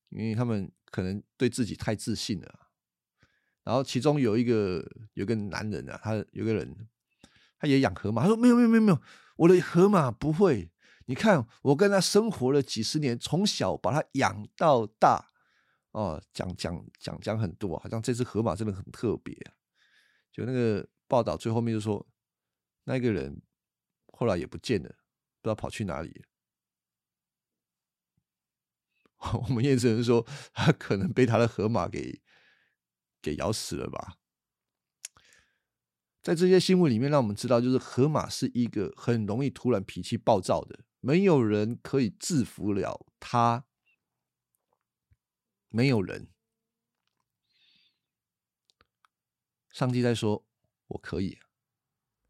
[0.09, 2.59] 因为他们可能对自己太自信了。
[3.63, 6.87] 然后其中有一个有个男人啊，他有个人。
[7.61, 9.01] 他也养河马，他说没有没有没有没有，
[9.35, 10.71] 我的河马不会。
[11.07, 15.27] 你看我跟他生活了几十年，从小把他养到大，
[15.91, 19.35] 哦，讲讲讲讲很多，好像这只河马真的很特别。
[20.31, 22.07] 就那个报道最后面就说，
[22.85, 23.41] 那个人
[24.13, 26.28] 后来也不见了，不知道跑去哪里了。
[29.47, 32.21] 我们也只能说，他可能被他的河马给
[33.21, 34.15] 给咬死了吧。
[36.21, 43.65] 在这些新闻里面，让我们知道，就是河马是一个很容易突然脾气暴躁的，没有人可以制服了他，
[45.69, 46.29] 没有人。
[49.71, 50.45] 上帝在说
[50.87, 51.39] ：“我可以，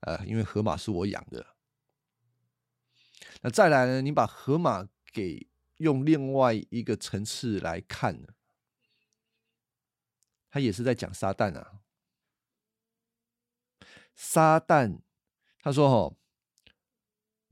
[0.02, 1.56] 呃，因为河马是我养的。”
[3.42, 4.02] 那再来呢？
[4.02, 5.49] 你把河马给
[5.80, 8.26] 用另外一个层次来看？
[10.50, 11.82] 他也是在讲撒旦啊。
[14.16, 15.00] 撒旦，
[15.62, 16.18] 他说：“哦，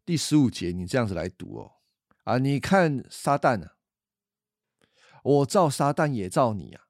[0.03, 1.77] 第十五节，你这样子来读哦，
[2.23, 3.77] 啊，你看撒旦啊，
[5.23, 6.89] 我造撒旦也造你啊，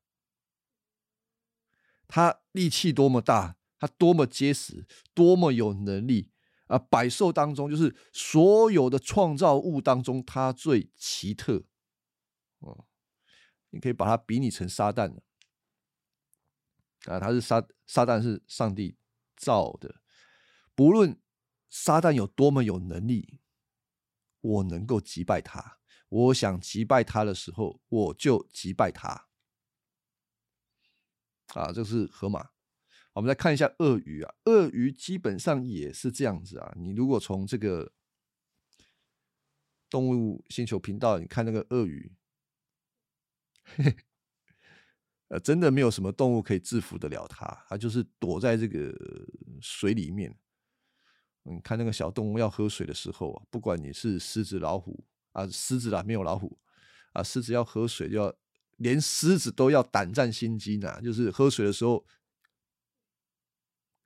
[2.08, 6.32] 他力气多么大，他多么结实，多么有能力
[6.68, 6.78] 啊！
[6.78, 11.63] 百兽当中，就是所有的创造物当中，它最奇特
[12.59, 12.86] 哦。
[13.72, 15.18] 你可以把它比拟成撒旦
[17.05, 18.97] 啊，他是撒撒旦是上帝。”
[19.39, 20.01] 造的，
[20.74, 21.22] 不论
[21.70, 23.39] 撒旦有多么有能力，
[24.41, 25.78] 我能够击败他。
[26.09, 29.28] 我想击败他的时候，我就击败他。
[31.53, 32.49] 啊，这是河马。
[33.18, 36.72] 我们再看一下鳄鱼啊，鳄鱼基本上也是这样子啊。
[36.78, 37.91] 你如果从这个
[39.89, 42.15] 动物星球频道，你看那个鳄鱼，
[45.30, 48.95] 呃，真的没有什么动物可以制服得了它，它就是躲在这个
[49.61, 50.38] 水里面。
[51.41, 56.59] 你看那个小动物要喝水的时候啊，不管你是狮子、老虎啊，狮子啦没有老虎
[57.13, 58.32] 啊，狮子要喝水就要
[58.76, 62.05] 连狮子都要胆战心惊啊，就是喝水的时候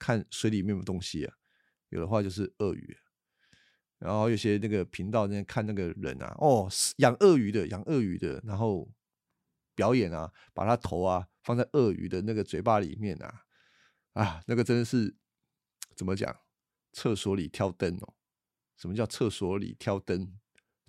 [0.02, 1.36] 看水里面的东西啊，
[1.90, 2.98] 有的话就是鳄鱼。
[4.00, 8.92] 然后有些那个频道那看那个人啊，哦，养鳄鱼的，养鳄鱼的，然后
[9.76, 13.44] 表演啊，把他头啊放在鳄鱼的那个嘴巴里面啊，
[14.14, 15.16] 啊，那个真的是
[15.96, 16.36] 怎么讲？
[16.94, 18.16] 厕所里挑灯哦？
[18.76, 20.36] 什么叫厕所里挑灯？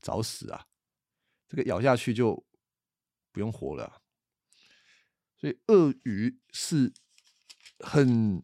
[0.00, 0.66] 找死啊！
[1.46, 2.44] 这个咬下去就
[3.30, 4.02] 不用活了。
[5.36, 6.94] 所以鳄鱼是
[7.78, 8.42] 很。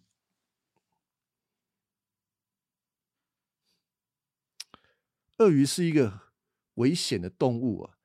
[5.38, 6.32] 鳄鱼是一个
[6.74, 7.96] 危险的动物啊，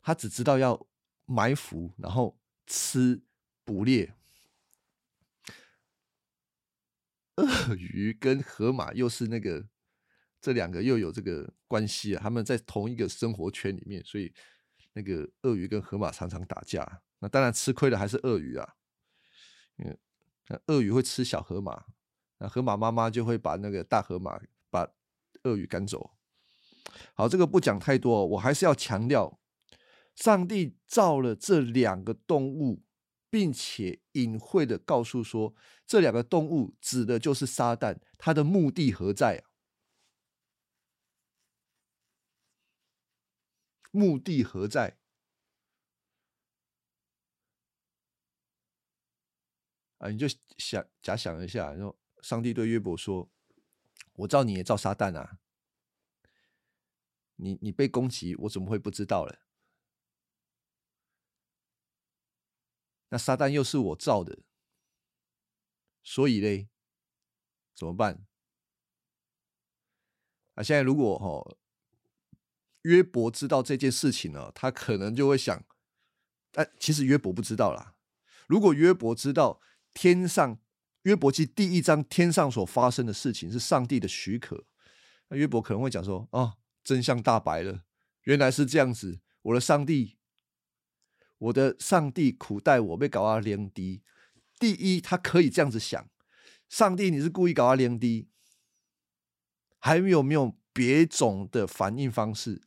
[0.00, 0.86] 它只知道要
[1.26, 3.22] 埋伏，然后吃
[3.64, 4.14] 捕猎。
[7.36, 9.68] 鳄鱼跟河马又是那个
[10.40, 14.32] 这两个又有这个关系啊，他们在同一个生活圈里面，所以
[14.94, 17.02] 那个鳄鱼跟河马常常打架。
[17.18, 18.74] 那当然吃亏的还是鳄鱼啊，
[19.76, 19.98] 嗯，
[20.68, 21.84] 鳄鱼会吃小河马，
[22.38, 24.40] 那河马妈妈就会把那个大河马
[24.70, 24.90] 把。
[25.44, 26.16] 鳄鱼赶走，
[27.14, 29.40] 好，这个不讲太多，我还是要强调，
[30.14, 32.82] 上帝造了这两个动物，
[33.30, 35.54] 并且隐晦的告诉说，
[35.86, 39.48] 这两个动物指的就是撒旦，他的目的何在啊？
[43.90, 44.98] 目的何在？
[49.98, 50.26] 啊，你就
[50.58, 53.30] 想假想一下，然后上帝对约伯说。
[54.14, 55.38] 我知道你也造撒旦啊！
[57.36, 59.40] 你你被攻击，我怎么会不知道了？
[63.08, 64.42] 那撒旦又是我造的，
[66.02, 66.68] 所以嘞，
[67.74, 68.26] 怎么办？
[70.54, 71.56] 啊，现在如果哈
[72.82, 75.64] 约伯知道这件事情呢，他可能就会想，
[76.50, 77.96] 但其实约伯不知道啦。
[78.46, 79.62] 如果约伯知道
[79.94, 80.60] 天上。
[81.02, 84.66] 约伯记第一章，天上所发生的事情是上帝的许可。
[85.28, 87.84] 那约伯可能会讲说：“啊，真相大白了，
[88.24, 89.20] 原来是这样子。
[89.42, 90.18] 我的上帝，
[91.38, 94.02] 我的上帝苦待我，被搞到连低。
[94.58, 96.10] 第一，他可以这样子想：
[96.68, 98.28] 上帝，你是故意搞到连低？
[99.78, 102.60] 还有没有别种的反应方式？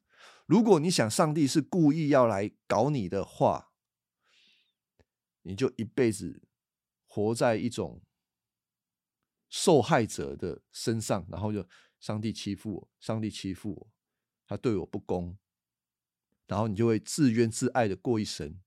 [0.48, 3.72] 如果你想上帝是故意要来搞你的话，
[5.44, 6.42] 你就一辈子
[7.06, 8.02] 活在一种……
[9.54, 11.64] 受害者的身上，然后就
[12.00, 13.88] 上帝欺负我，上帝欺负我，
[14.48, 15.38] 他对我不公，
[16.48, 18.60] 然后你就会自怨自艾的过一生。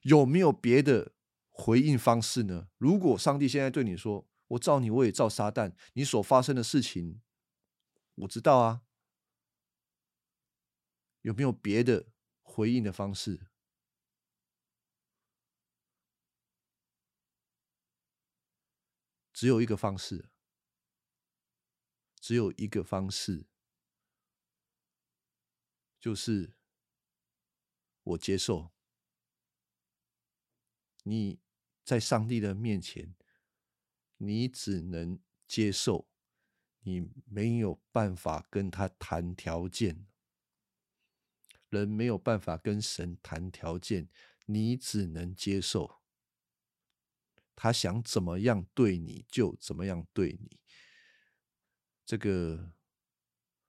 [0.00, 1.12] 有没有别的
[1.50, 2.68] 回应方式呢？
[2.78, 7.20] 如果上帝现在对你说：“我造你，我也造撒旦，你所发生的事情，
[8.14, 8.80] 我知道啊。”
[11.20, 12.06] 有没有别的
[12.40, 13.48] 回应的方式？
[19.34, 20.30] 只有一个方式，
[22.20, 23.48] 只有一个方式，
[25.98, 26.54] 就是
[28.04, 28.70] 我接受
[31.02, 31.40] 你
[31.82, 33.16] 在上帝的面前，
[34.18, 36.08] 你只能接受，
[36.82, 40.06] 你没有办法跟他谈条件，
[41.70, 44.08] 人没有办法跟神谈条件，
[44.46, 46.03] 你只能接受。
[47.56, 50.58] 他想怎么样对你就怎么样对你。
[52.06, 52.72] 这个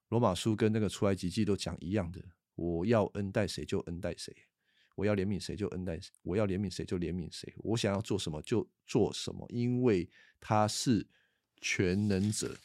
[0.10, 2.22] 罗马书跟那个出埃及记都讲一样的，
[2.56, 4.36] 我要恩待谁就恩待谁，
[4.96, 10.10] 我要怜悯谁就恩待谁，我要怜悯谁就怜悯谁，我想要做什么就做什么，因为
[10.40, 11.08] 他是
[11.62, 12.58] 全能者。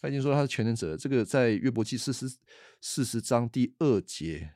[0.00, 2.26] 他已经说他是全能者，这个在约伯记四十
[2.80, 4.54] 四十章第二节，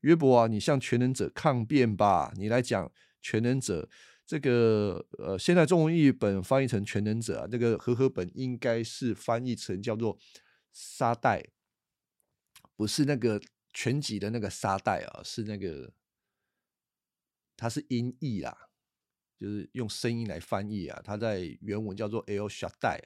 [0.00, 3.88] 约伯啊，你向全能者抗辩吧，你来讲全能者。
[4.26, 10.18] 这个呃，现在中文译本翻译成全能者啊，那个和合本应该是翻译成叫做
[10.72, 11.50] 沙袋，
[12.74, 13.40] 不是那个
[13.72, 15.92] 全集的那个沙袋啊，是那个
[17.54, 18.70] 它是音译啦，
[19.38, 23.00] 就是用声音来翻译啊，它在原文叫做 El Shaddai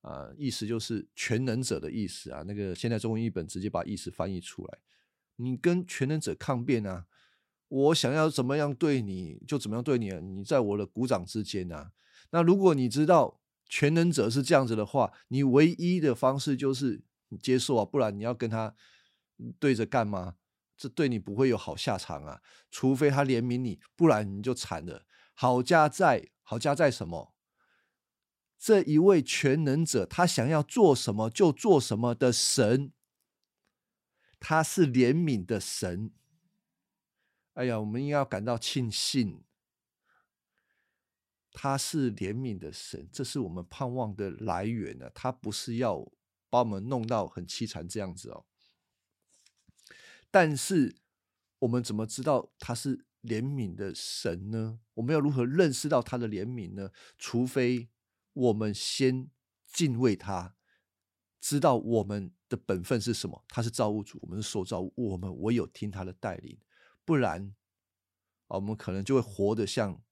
[0.00, 2.42] 啊，啊，意思就是全能者的意思啊。
[2.44, 4.78] 那个现在中文译本直接把意思翻译出来，
[5.36, 7.06] 你跟全能者抗辩啊，
[7.68, 11.92] 我想要怎么样对你就怎么样对你，你在我的鼓掌之间啊。
[12.30, 17.02] 那如果你知道全能者是这样子的话，你唯一的方式就是
[17.42, 18.74] 接受啊，不然你要跟他
[19.58, 20.36] 对着干吗？
[20.76, 22.40] 这对你不会有好下场啊，
[22.70, 25.04] 除非他怜悯你，不然你就惨了。
[25.34, 27.34] 好家在，好家在什么？
[28.58, 32.92] 这一位全能者，他想要做什么就做什么的神，
[34.40, 36.12] 他是怜悯的神。
[37.58, 39.42] 哎呀，我们应该要感到庆幸，
[41.50, 45.10] 他是怜悯的神，这是我们盼望的来源呢。
[45.12, 46.08] 他不是要
[46.48, 48.46] 把我们弄到很凄惨这样子哦。
[50.30, 50.94] 但是
[51.58, 54.78] 我们怎么知道他是怜悯的神呢？
[54.94, 56.92] 我们要如何认识到他的怜悯呢？
[57.18, 57.88] 除非。
[58.34, 59.28] 我们先
[59.66, 60.54] 敬畏他，
[61.40, 63.44] 知道我们的本分是什么。
[63.48, 66.56] 他是造物主，我们是受造物，我们唯有听他的带领，
[67.08, 67.54] 不然
[68.48, 70.04] 啊，我们可能就会活得像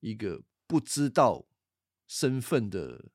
[0.00, 1.46] 一个不知道
[2.06, 3.10] 身份的，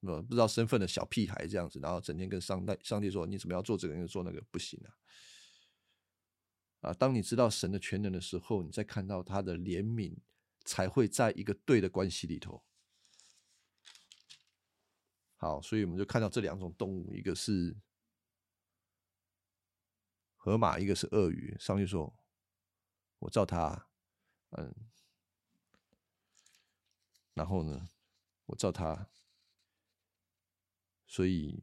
[0.00, 4.90] 呃，不知道身份的小屁孩这样子，然后整天跟上帝上帝说：“你怎么要做这个，要做那个，不行啊！”
[6.90, 10.16] 啊，当你知道神的全能的时候，你再看到他的怜悯，
[10.64, 12.64] 才会在一个对的关系里头。
[15.36, 17.76] 好，所以我们就看到这两种动物，一个是
[20.42, 21.54] 河马，一个是鳄鱼。
[21.60, 22.14] 上帝说
[23.20, 23.88] ：“我照它，
[24.52, 24.74] 嗯，
[27.34, 27.90] 然后呢，
[28.46, 29.10] 我照它。
[31.06, 31.62] 所以，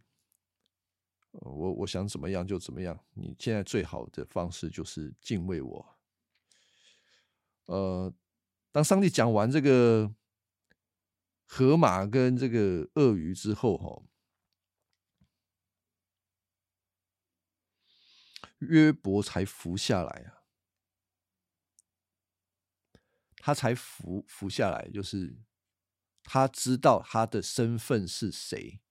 [1.31, 3.03] 我我想怎么样就怎么样。
[3.15, 5.97] 你现在最好的方式就是敬畏我。
[7.65, 8.13] 呃，
[8.71, 10.13] 当上帝讲完这个。”
[11.49, 14.03] 河马跟这个鳄鱼之后，哈，
[18.59, 20.43] 约伯才服下来啊，
[23.37, 25.39] 他才服服下来，就是
[26.23, 28.81] 他知道他的身份是谁，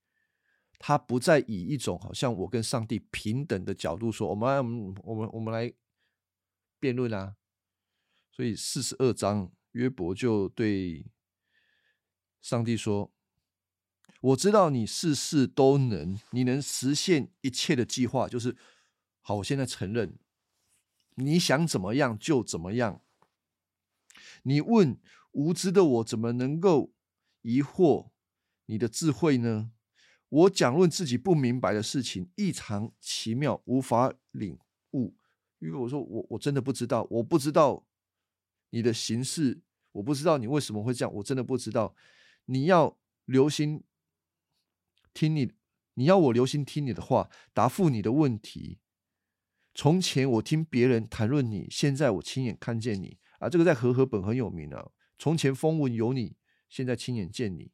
[0.79, 5.73] 他不再以一种好像我跟上帝平等的角度说，我们我们我们来
[6.79, 7.37] 辩论啊，
[8.31, 11.07] 所以四十二章约伯就对。
[12.43, 13.13] 上帝说
[14.23, 18.29] ：“我知道你事事都能，你能实现一切的计划。
[18.29, 18.57] 就是
[19.29, 20.17] 好，我现在承认，
[21.17, 23.03] 你想怎么样就怎么样。
[24.45, 24.97] 你问
[25.33, 26.93] 无知的我，怎么能够
[27.43, 28.11] 疑惑
[28.67, 29.73] 你的智慧呢？
[30.29, 34.61] 我讲论自己不明白的事情，异常奇妙，无法领
[34.93, 35.17] 悟。
[35.59, 37.85] 因为我说我我真的不知道，我不知道
[38.71, 39.61] 你的形式，
[39.91, 41.97] 我不知道你为什么会这样，我真的不知道。”
[42.47, 43.83] 你要留心
[45.13, 45.53] 听你，
[45.95, 48.79] 你要我留心听你的话，答复你的问题。
[49.77, 53.47] 从前我听别人谈论你，现在我亲眼看见你啊！
[53.51, 54.91] 这个在和合本很有名啊。
[55.19, 56.35] 从前风闻有你，
[56.71, 57.71] 现在亲眼见你。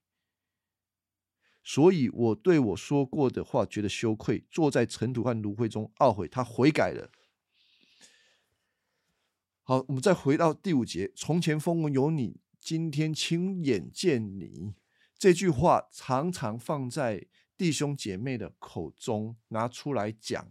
[1.63, 6.27] 所以我对我说过的话觉得羞愧，坐在尘土和炉灰中懊悔。
[6.27, 7.09] 他悔改了。
[9.63, 11.13] 好，我们再回到第五节。
[11.15, 12.41] 从前风闻有你。
[12.59, 14.75] 今天亲眼见你
[15.17, 17.27] 这句话，常常放在
[17.57, 20.49] 弟兄姐妹的口中拿出来讲。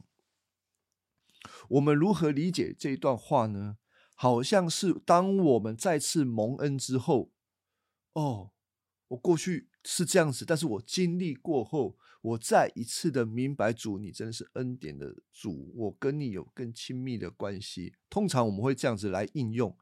[1.69, 3.77] 我们如何理解这一段话呢？
[4.15, 7.31] 好像是当我们再次蒙恩之后，
[8.13, 8.51] 哦，
[9.07, 17.95] 我过去是这样子，但是我经历过后，我再一次的明白主，你真的是恩典的主，我跟你有更亲密的关系。
[18.11, 19.75] 通常我们会这样子来应用。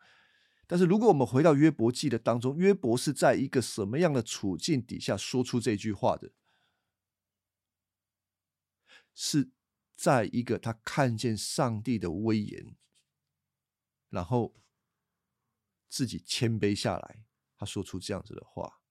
[0.65, 6.31] 但是，如果我们回到约伯记的当中，约伯是在一个什么样的处境底下说出这句话的？
[9.13, 9.49] 是
[9.99, 12.77] 在一个他看见上帝的威严，
[14.07, 14.55] 然后
[15.89, 17.25] 自己谦卑下来，
[17.57, 18.81] 他说出这样子的话。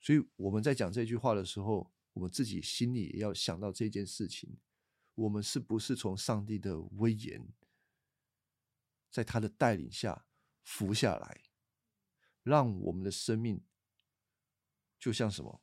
[0.00, 4.58] 所以我们在讲这句话的时候，我们自己心里也要想到这件事情：
[5.14, 7.46] 我们是不是从上帝的威严，
[9.10, 10.26] 在他的带领下？
[10.62, 11.42] 服下来，
[12.42, 13.62] 让我们的生命
[14.98, 15.62] 就像什么，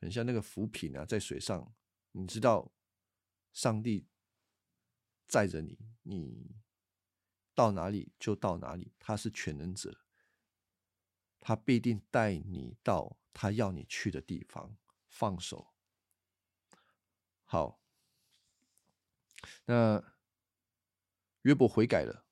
[0.00, 1.74] 很像那个浮萍啊，在水上。
[2.12, 2.72] 你知道，
[3.52, 4.06] 上帝
[5.26, 6.56] 载着你，你
[7.54, 8.92] 到哪里就到哪里。
[8.98, 10.00] 他是全能者，
[11.40, 14.76] 他必定带你到他要你去的地方。
[15.08, 15.72] 放手，
[17.44, 17.80] 好。
[19.66, 20.14] 那
[21.42, 22.26] 约伯悔改了。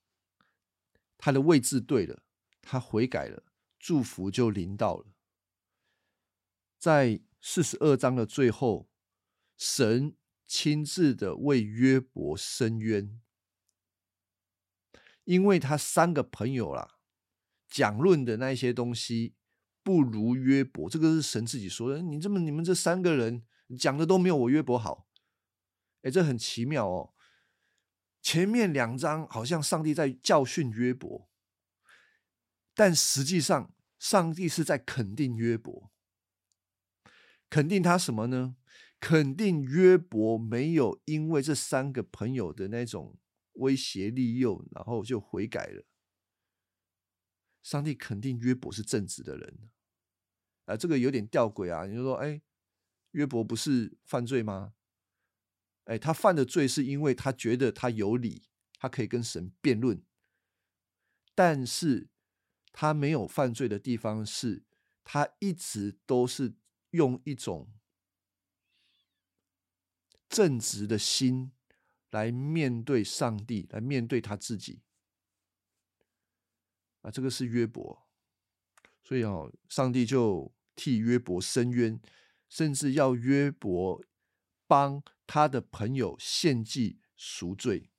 [1.17, 2.25] 他的位置对了，
[2.61, 3.45] 他悔改了，
[3.79, 5.15] 祝福就临到了。
[6.79, 8.89] 在四十二章的最后，
[9.59, 10.17] 神
[10.47, 13.21] 亲自的为约伯伸冤，
[15.25, 16.97] 因为他三个朋友啦，
[17.69, 19.35] 讲论的那些东西
[19.83, 22.01] 不如约伯，这个是神自己说的。
[22.01, 23.45] 你这么你们这三个人
[23.79, 25.07] 讲的都没有我约伯好，
[26.01, 27.13] 哎，这很奇妙哦。
[28.23, 31.29] 前面两章好像上帝在教训约伯，
[32.75, 35.93] 但实际上上帝是在肯定约伯，
[37.55, 38.57] 肯定他什么呢？
[38.99, 43.17] 肯定约伯没有因为这三个朋友的那种
[43.53, 45.85] 威胁利诱，然后就悔改了。
[47.63, 49.71] 上帝肯定约伯是正直的人，
[50.65, 51.87] 啊，这个有点吊诡啊！
[51.87, 52.43] 你就说，哎，
[53.13, 54.75] 约伯不是犯罪吗？
[55.85, 58.49] 哎，他犯的罪是因为他觉得他有理，
[58.81, 60.03] 他可以跟神辩论。
[61.37, 62.09] 但是
[62.73, 64.65] 他没有犯罪的地方是，
[65.05, 66.55] 他一直都是
[66.95, 67.69] 用一种
[70.29, 71.53] 正直的心
[72.11, 74.83] 来面对上帝，来面对他自己。
[77.03, 78.07] 啊，这个是约伯，
[79.03, 82.01] 所以哦，上帝就替约伯伸冤，
[82.49, 84.03] 甚至要约伯
[84.67, 85.03] 帮。
[85.27, 87.91] 他的朋友献祭赎罪，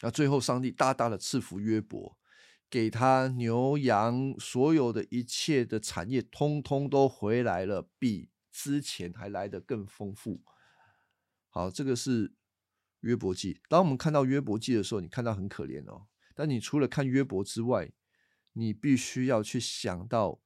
[0.00, 2.18] 那最后上帝大大的赐福约伯，
[2.72, 10.42] 给他牛羊所有的一切的产业，通通都回来了，比之前还来得更丰富。
[11.50, 12.32] 好，这个是
[13.00, 13.60] 约伯记。
[13.68, 16.06] 当我们看到约伯记的时候，你看到很可怜哦。
[16.34, 17.92] 但你除了看约伯之外，
[18.54, 20.40] 你必须要去想到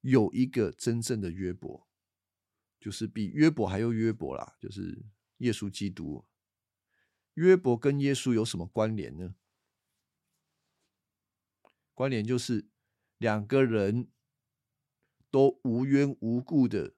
[0.00, 1.88] 有一个真正的约伯。
[2.78, 5.04] 就是比约伯还要约伯啦，就是
[5.38, 6.24] 耶稣基督。
[7.32, 9.34] 约伯跟耶稣有什么关联呢？
[11.94, 12.66] 关联就是
[13.18, 14.08] 两个人
[15.30, 16.92] 都无缘无故的，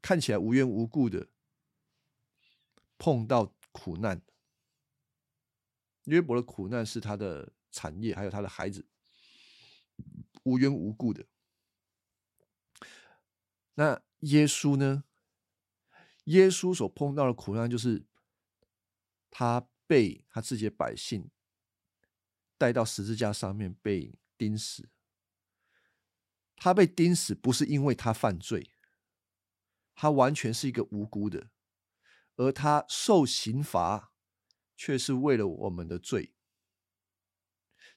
[0.00, 1.28] 看起来无缘无故的
[2.96, 4.22] 碰到苦难。
[6.04, 8.86] 约伯的苦难是他的产业，还有他的孩子，
[10.44, 11.26] 无缘无故的。
[13.74, 15.04] 那耶稣呢？
[16.24, 18.04] 耶稣所碰到的苦难，就是
[19.30, 21.30] 他被他自己的百姓
[22.58, 24.90] 带到十字架上面被钉死。
[26.56, 28.72] 他被钉死不是因为他犯罪，
[29.94, 31.50] 他完全是一个无辜的，
[32.36, 34.12] 而他受刑罚
[34.76, 36.34] 却是为了我们的罪。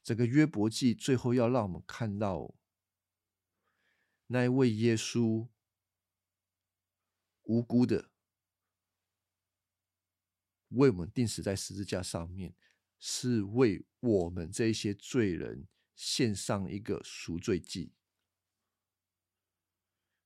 [0.01, 2.55] 整个约伯记最后要让我们看到
[4.27, 5.49] 那一位耶稣。
[7.45, 8.11] 无辜的
[10.69, 12.55] 为我们钉死在十字架上面，
[13.03, 17.91] 是为我们这些罪人献上一个赎罪祭。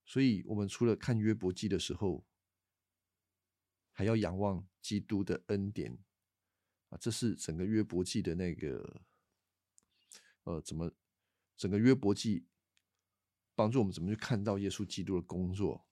[0.06, 2.28] 所以，我们除了看约伯记的时候，
[3.92, 5.98] 还要仰望基督的恩典
[6.90, 6.98] 啊！
[7.00, 9.02] 这是整个约伯记的那个，
[10.44, 10.94] 呃，怎么
[11.56, 12.46] 整个约伯记
[13.56, 15.88] 帮助我们怎么去看到耶稣基督的工作？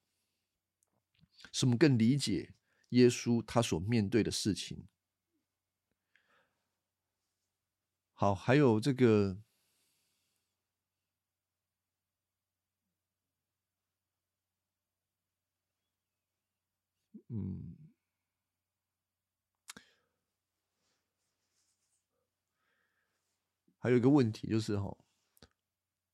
[1.51, 2.53] 使我们更理解
[2.89, 4.87] 耶稣他所面对的事情。
[8.23, 9.37] 好，还有这个，
[17.27, 17.75] 嗯，
[23.77, 24.97] 还有一个问题就是哈，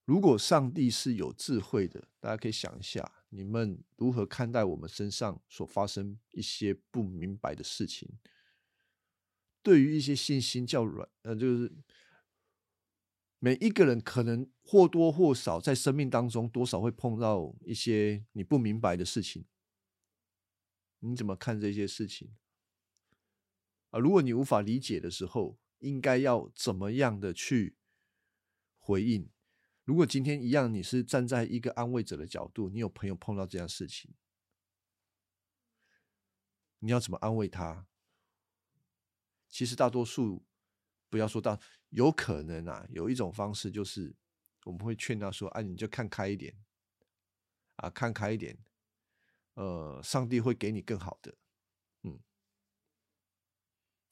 [0.05, 3.24] 如果上帝是有智慧的，大家可以想一下。
[3.30, 8.18] 你们如何看待我们身上所发生一些不明白的事情？
[9.62, 11.72] 对于一些信心较软，呃，就是
[13.39, 19.45] 每一个人可能或多或少在生命当中多少会碰到一些你不明白的事情。
[20.99, 22.35] 你怎么看这些事情？
[23.91, 27.77] 啊，如果你无法理解的时候，应该要怎么样的去
[28.77, 29.29] 回应？
[29.85, 34.13] 如果今天一样，你是站在一个安慰者的角度，你有朋友碰到这样事情，
[36.79, 37.87] 你要怎么安慰他？
[39.47, 40.45] 其实大多数
[41.10, 44.16] 不要说到有可能啊，有一种方式就是
[44.66, 46.55] 我们会劝他说：“啊，你就看开一点，
[47.78, 48.57] 啊，看开一点，
[49.55, 51.36] 呃，上帝会给你更好的。”
[52.03, 52.20] 嗯，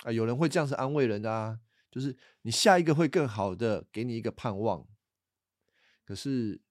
[0.03, 4.87] 啊，有人会这样子安慰人啊，就是你下一个会更好的，给你一个盼望。
[6.03, 6.61] 可是，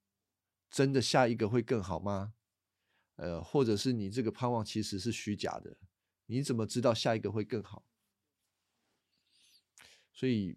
[0.70, 2.34] 真的下一个会更好吗？
[3.16, 5.78] 呃，或者是你这个盼望其实是虚假的？
[6.26, 7.85] 你怎么知道下一个会更好？
[10.16, 10.56] 所以，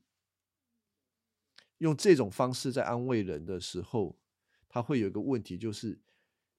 [1.80, 4.18] 用这种方式在安慰人的时候，
[4.70, 6.00] 他会有一个问题，就是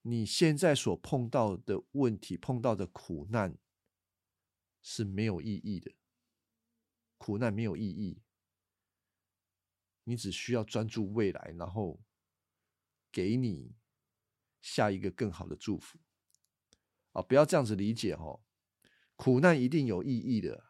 [0.02, 3.56] 你现在所碰到的问题、碰到的苦难
[4.82, 5.94] 是没有意义的，
[7.16, 8.20] 苦难没有意义，
[10.04, 12.02] 你只需要专注未来，然后
[13.10, 13.74] 给你
[14.60, 15.98] 下一个更好的祝福。
[17.12, 18.42] 啊，不要这样子理解哦，
[19.16, 20.69] 苦难一定有意义的。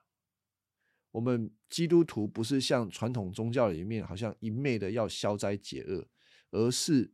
[1.12, 6.08] 我们基督徒不是像传统宗教里面好像一昧的要消灾解厄，
[6.50, 7.12] 而是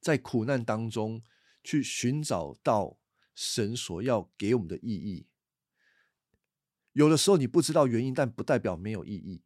[0.00, 1.22] 在苦难当中
[1.62, 2.98] 去寻找到
[3.34, 5.26] 神所要给我们的意义。
[6.92, 9.42] 有的时候你不知道原因，但不代表没有意义。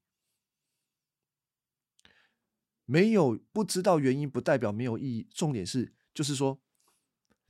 [2.84, 5.28] 没有不知道原因，不代表没有意义。
[5.32, 6.60] 重点是，就是说，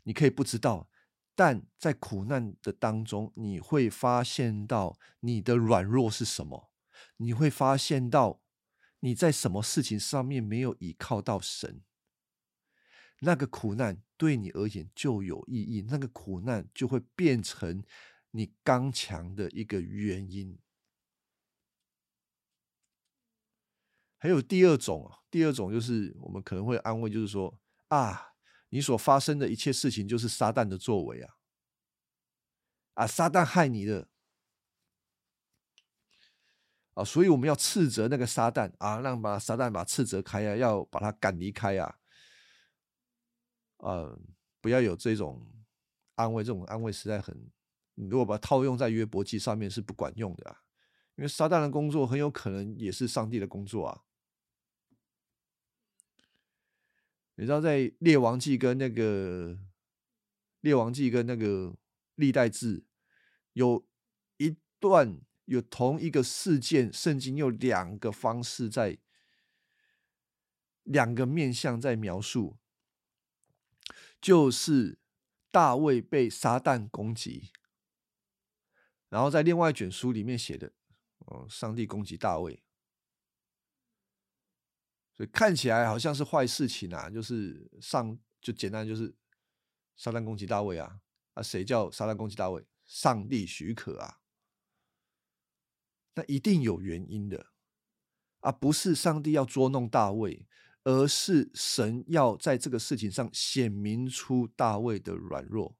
[0.04, 0.88] 你可以不知道。
[1.34, 6.70] 但在苦难的当中，你会发现到你的软弱是什么？
[7.16, 8.42] 你会发现到
[9.00, 11.82] 你在什么事情上面没有依靠到神，
[13.20, 17.82] 那个苦难对你而言就有意义，那个苦难就会变成
[18.32, 20.58] 你刚强的一个原因。
[24.18, 27.58] 还有第二种啊，第二种就是我们可能会安慰，就是说
[27.88, 28.31] 啊。
[28.74, 31.36] 你所发生的一切事情，就是撒旦的作为啊！
[32.94, 34.08] 啊，撒旦害你的
[36.94, 41.98] 啊，所以我们要斥责那个撒旦啊，让把撒旦把斥责开啊，要把他赶离开啊！
[43.76, 44.18] 呃，
[44.62, 45.46] 不要有这种
[46.14, 47.52] 安慰，这种安慰实在很，
[47.94, 50.62] 你如果把它套用在约伯记上面是不管用的啊，
[51.16, 54.00] 因为撒旦的工作很有可能也是上帝的工作啊。
[57.36, 59.54] 你知道，在《列王记》跟那个
[60.60, 61.70] 《列王记》跟那个
[62.14, 62.80] 《历代志》
[63.54, 63.86] 有
[64.36, 68.98] 一段有同一个事件，圣经有两个方式在
[70.82, 72.58] 两个面向在描述，
[74.20, 74.98] 就是
[75.50, 77.50] 大卫被撒旦攻击，
[79.08, 80.72] 然后在另外一卷书里面写的，
[81.20, 82.62] 哦，上帝攻击大卫。
[85.14, 89.14] 所以看起来好像是坏事情啊，就是上就简单就是
[89.96, 91.00] 撒旦攻击大卫啊
[91.34, 92.64] 啊，谁叫撒旦攻击大卫？
[92.84, 94.20] 上帝许可啊，
[96.14, 97.46] 那一定有原因的
[98.40, 100.46] 啊，不是上帝要捉弄大卫，
[100.84, 105.76] 而是神要在这个事情上显明出大卫的软弱，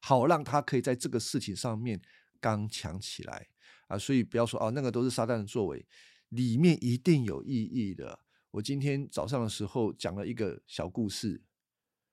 [0.00, 2.00] 好让他可以在这个事情上面
[2.40, 3.48] 刚强起来
[3.88, 3.98] 啊。
[3.98, 5.86] 所以不要说哦，那个都是撒旦的作为，
[6.28, 8.20] 里面一定有意义的。
[8.52, 11.42] 我今天早上的时候讲了一个小故事，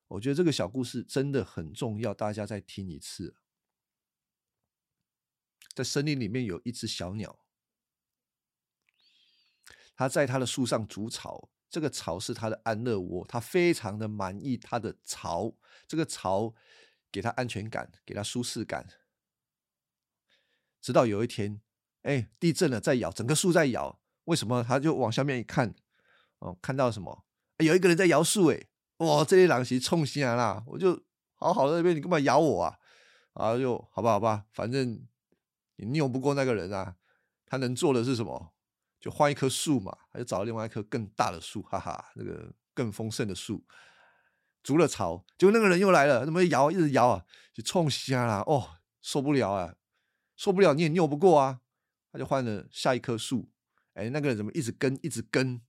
[0.10, 3.38] 我觉得这个小故事真的很重要，大家再听一次。
[5.74, 7.40] 在森林里面有一只小鸟，
[9.96, 15.56] 它在它的树上筑巢，这个巢是它的安乐窝，它非常的满意它的巢，
[15.88, 16.54] 这个巢
[17.12, 18.88] 给它安全感，给它舒适感。
[20.82, 21.62] 直到有一天，
[22.02, 24.64] 哎，地震了，在摇，整个树在摇，为什么？
[24.64, 25.76] 它就往下面一看。
[26.46, 27.26] 哦，看到什么？
[27.58, 28.68] 有一个人在摇树，哎，
[28.98, 30.64] 哇，这些狼袭冲进来啦！
[30.68, 31.02] 我就
[31.34, 32.78] 好好的那边，你干嘛咬我啊？
[33.34, 35.02] 啊，就好吧，好吧，反正
[35.78, 36.96] 你拗不过那个人啊。
[37.48, 38.54] 他能做的是什么？
[39.00, 43.64] 就换一棵树嘛，他就找另外一棵更大的树，哈哈，那个更丰盛的树，
[44.64, 45.24] 筑了巢。
[45.38, 47.24] 结果那个人又来了，怎么摇，一直摇啊，
[47.54, 48.42] 就冲瞎了。
[48.42, 49.76] 哦，受不了啊，
[50.36, 51.62] 受不了，你也拗不过啊。
[52.12, 53.50] 他就换了下一棵树。
[53.94, 55.62] 哎，那个人怎么一直跟，一直跟？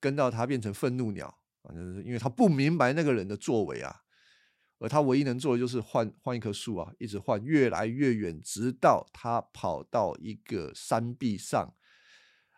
[0.00, 1.26] 跟到他变成愤怒鸟
[1.62, 4.02] 啊，就是因为他不明白那个人的作为啊，
[4.78, 11.74] 而他唯一能做的就是换换一棵树啊，一直换，越来越远，直到他跑到一个山壁上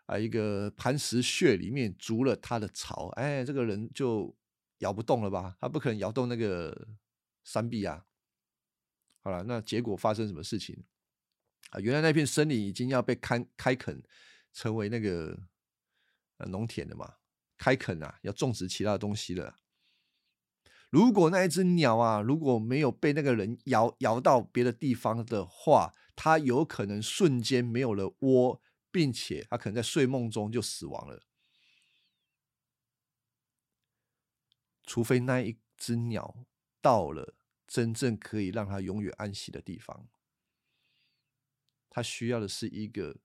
[0.06, 3.08] 啊，一个磐石穴里面筑了他的巢。
[3.10, 4.36] 哎，这个人就
[4.78, 5.56] 摇不动了吧？
[5.60, 6.88] 他不可能摇动那个
[7.44, 8.04] 山壁啊。
[9.20, 10.84] 好了，那结果发生什么事情
[11.70, 11.80] 啊？
[11.80, 14.02] 原来那片森林已经要被开开垦
[14.52, 15.38] 成为那个
[16.46, 17.14] 农田了嘛。
[17.58, 19.56] 开垦啊，要种植其他的东西了。
[20.90, 31.22] 如果那一只鸟啊，如果没有被那个人摇摇到别的地方的话，它有可能瞬间没有了窝，并且它可能在睡梦中就死亡了。
[34.84, 36.46] 除非那一只鸟
[36.80, 37.34] 到了
[37.66, 40.08] 真正可以让它永远安息的地方，
[41.90, 43.18] 它需要的是一个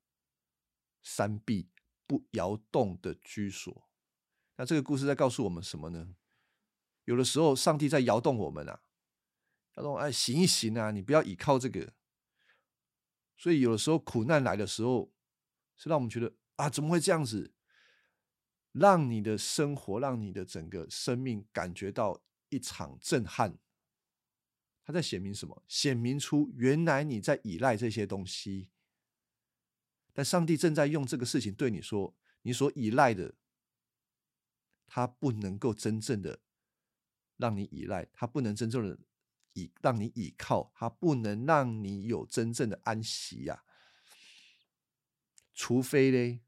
[1.02, 1.70] 山壁
[2.06, 3.88] 不摇动的居所。
[4.56, 6.16] 那这个故事在告诉我们什么呢？
[7.06, 8.82] 有的时候，上帝在摇动我们啊，
[9.76, 11.94] 摇动，哎，醒一醒啊，你不要倚靠这个。
[13.36, 15.12] 所以，有的时候苦难来的时候，
[15.76, 17.54] 是让我们觉得啊，怎么会这样子？
[18.72, 23.58] 让你的生活，让你的整个生命感觉到一场震撼。
[24.86, 25.64] 他在显明什么？
[25.68, 28.70] 显明出原来你在依赖这些东西，
[30.14, 33.36] 但上帝正在用这个事情对你说：你所依赖的，
[34.96, 36.40] 他不能够真正的
[37.38, 39.00] 让你依赖，他不能真正的
[39.54, 43.64] 倚让你倚靠，他不能让你有真正的安息呀。
[45.52, 46.42] 除非嘞，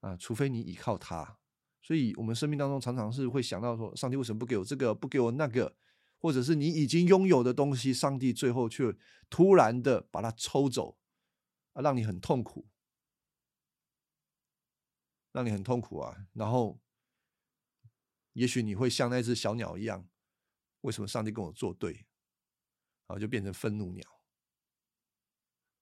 [0.00, 1.38] 啊，除非你依靠他。
[1.80, 5.74] 所以，我们生命当中常常是会想到说：上帝为什么不给我这个，不给我那个？
[6.18, 8.94] 或者是你已经拥有的东西，上帝最后却
[9.30, 10.98] 突然的把它抽走，
[11.72, 12.68] 啊，让你很痛苦，
[15.32, 16.26] 让你很痛苦啊！
[16.34, 16.78] 然后，
[18.32, 20.08] 也许你会像那只小鸟一样，
[20.82, 21.92] 为什么上帝跟我作对？
[23.06, 24.20] 然后就变成愤怒鸟。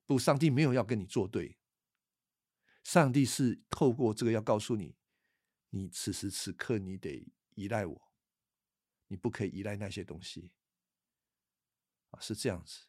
[0.06, 1.58] 不，上帝没有要跟你作对，
[2.82, 4.96] 上帝是透过这个要告诉你，
[5.70, 8.12] 你此时此刻你得依赖我。
[9.08, 10.52] 你不可以依赖那些东西
[12.10, 12.86] 啊，是这样子。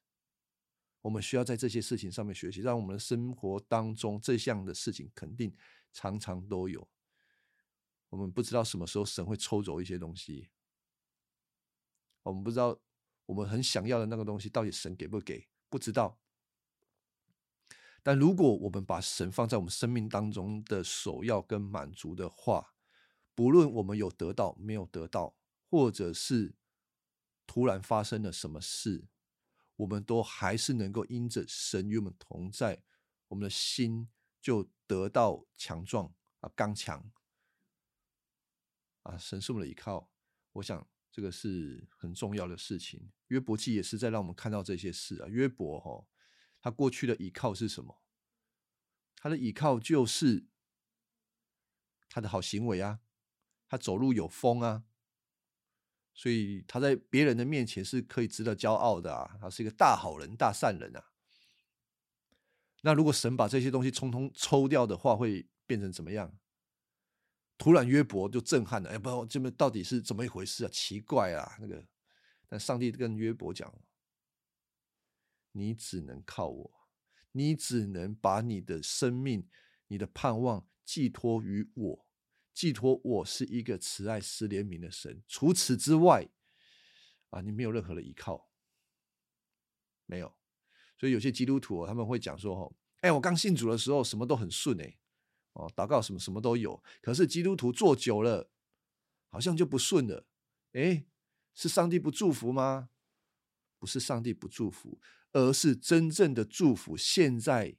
[1.01, 5.55] 我们需要在这些事情上面学习，让我们的生活当中这项的事情肯定
[5.93, 6.89] 常常都有。
[8.09, 10.49] 我们不知道什么时候神会抽走一些东西，
[12.23, 12.79] 我们不知道
[13.25, 16.19] 我们很想要的那个东西到底神给不给，不知道。
[18.01, 22.73] 但如果我们把神放在我们生命当中的首要跟满足的话，
[23.35, 25.35] 不论我们有得到没有得到。
[25.71, 26.55] 或者是
[27.45, 29.07] 突然发生了什么事，
[29.75, 32.81] 我们都还是能够因着神与我们同在，
[33.27, 34.09] 我们的心
[34.41, 37.11] 就得到强壮啊，刚强
[39.09, 40.09] 啊，神是我们的依靠。
[40.53, 43.11] 我想这个是很重要的事情。
[43.27, 45.27] 约伯记也是在让我们看到这些事啊。
[45.27, 46.07] 约伯哈，
[46.61, 48.01] 他过去的依靠是什么？
[49.15, 50.47] 他的依靠就是
[52.09, 52.99] 他的好行为啊，
[53.67, 54.85] 他走路有风啊。
[56.13, 61.11] 所以他在别人的面前是可以值得骄傲的啊，他是一个大好人、大善人啊。
[62.81, 66.37] 那如果神把这些东西通通抽掉的话，会变成怎么样？
[67.59, 70.69] 突然约伯就震撼了，哎，不，这边到底是怎么一回事啊？
[70.71, 71.85] 奇怪啊，那个。
[72.47, 73.71] 但上帝跟约伯讲
[75.51, 76.87] ：“你只能靠我，
[77.33, 79.47] 你只能把你的生命、
[79.87, 82.05] 你的盼望寄托于我。”
[82.55, 85.21] 寄托我是一个慈爱、施怜悯的神。
[85.27, 86.27] 除此之外，
[87.29, 88.49] 啊，你没有任何的依靠，
[90.05, 90.33] 没有。
[90.97, 94.97] 所以有些基督徒他们会讲说：“哦，哎，我刚信主的时候什么都很顺哎，
[95.59, 96.81] 哦，祷告什么什么都有。
[97.01, 98.49] 可是基督徒做久了，
[99.27, 100.25] 好像就不顺了。
[100.73, 101.05] 哎，
[101.53, 102.89] 是上帝不祝福吗？
[103.77, 104.99] 不是上帝不祝福，
[105.33, 107.75] 而是真正的祝福现在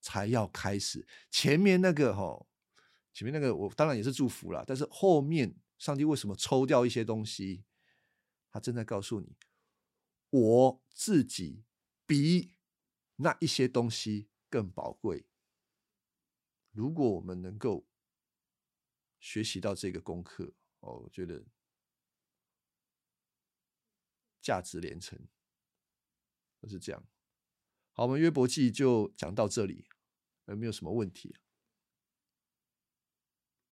[0.00, 1.06] 才要开始。
[1.30, 2.46] 前面那个哈。”
[3.14, 7.62] 前面那个我当然也是祝福了，但是后面上帝为什么抽掉一些东西？
[8.50, 9.36] 他正在告诉你，
[10.30, 11.62] 我自己
[12.06, 12.56] 比
[13.14, 15.26] 那一些东西更宝贵。
[16.74, 17.86] 如果我们能够
[19.20, 21.46] 学习到这个功课，哦，我觉得
[24.42, 25.18] 价值连城，
[26.60, 27.06] 就是这样。
[27.92, 29.88] 好，我们约伯记就讲到这里，
[30.46, 31.36] 有没有什么问题？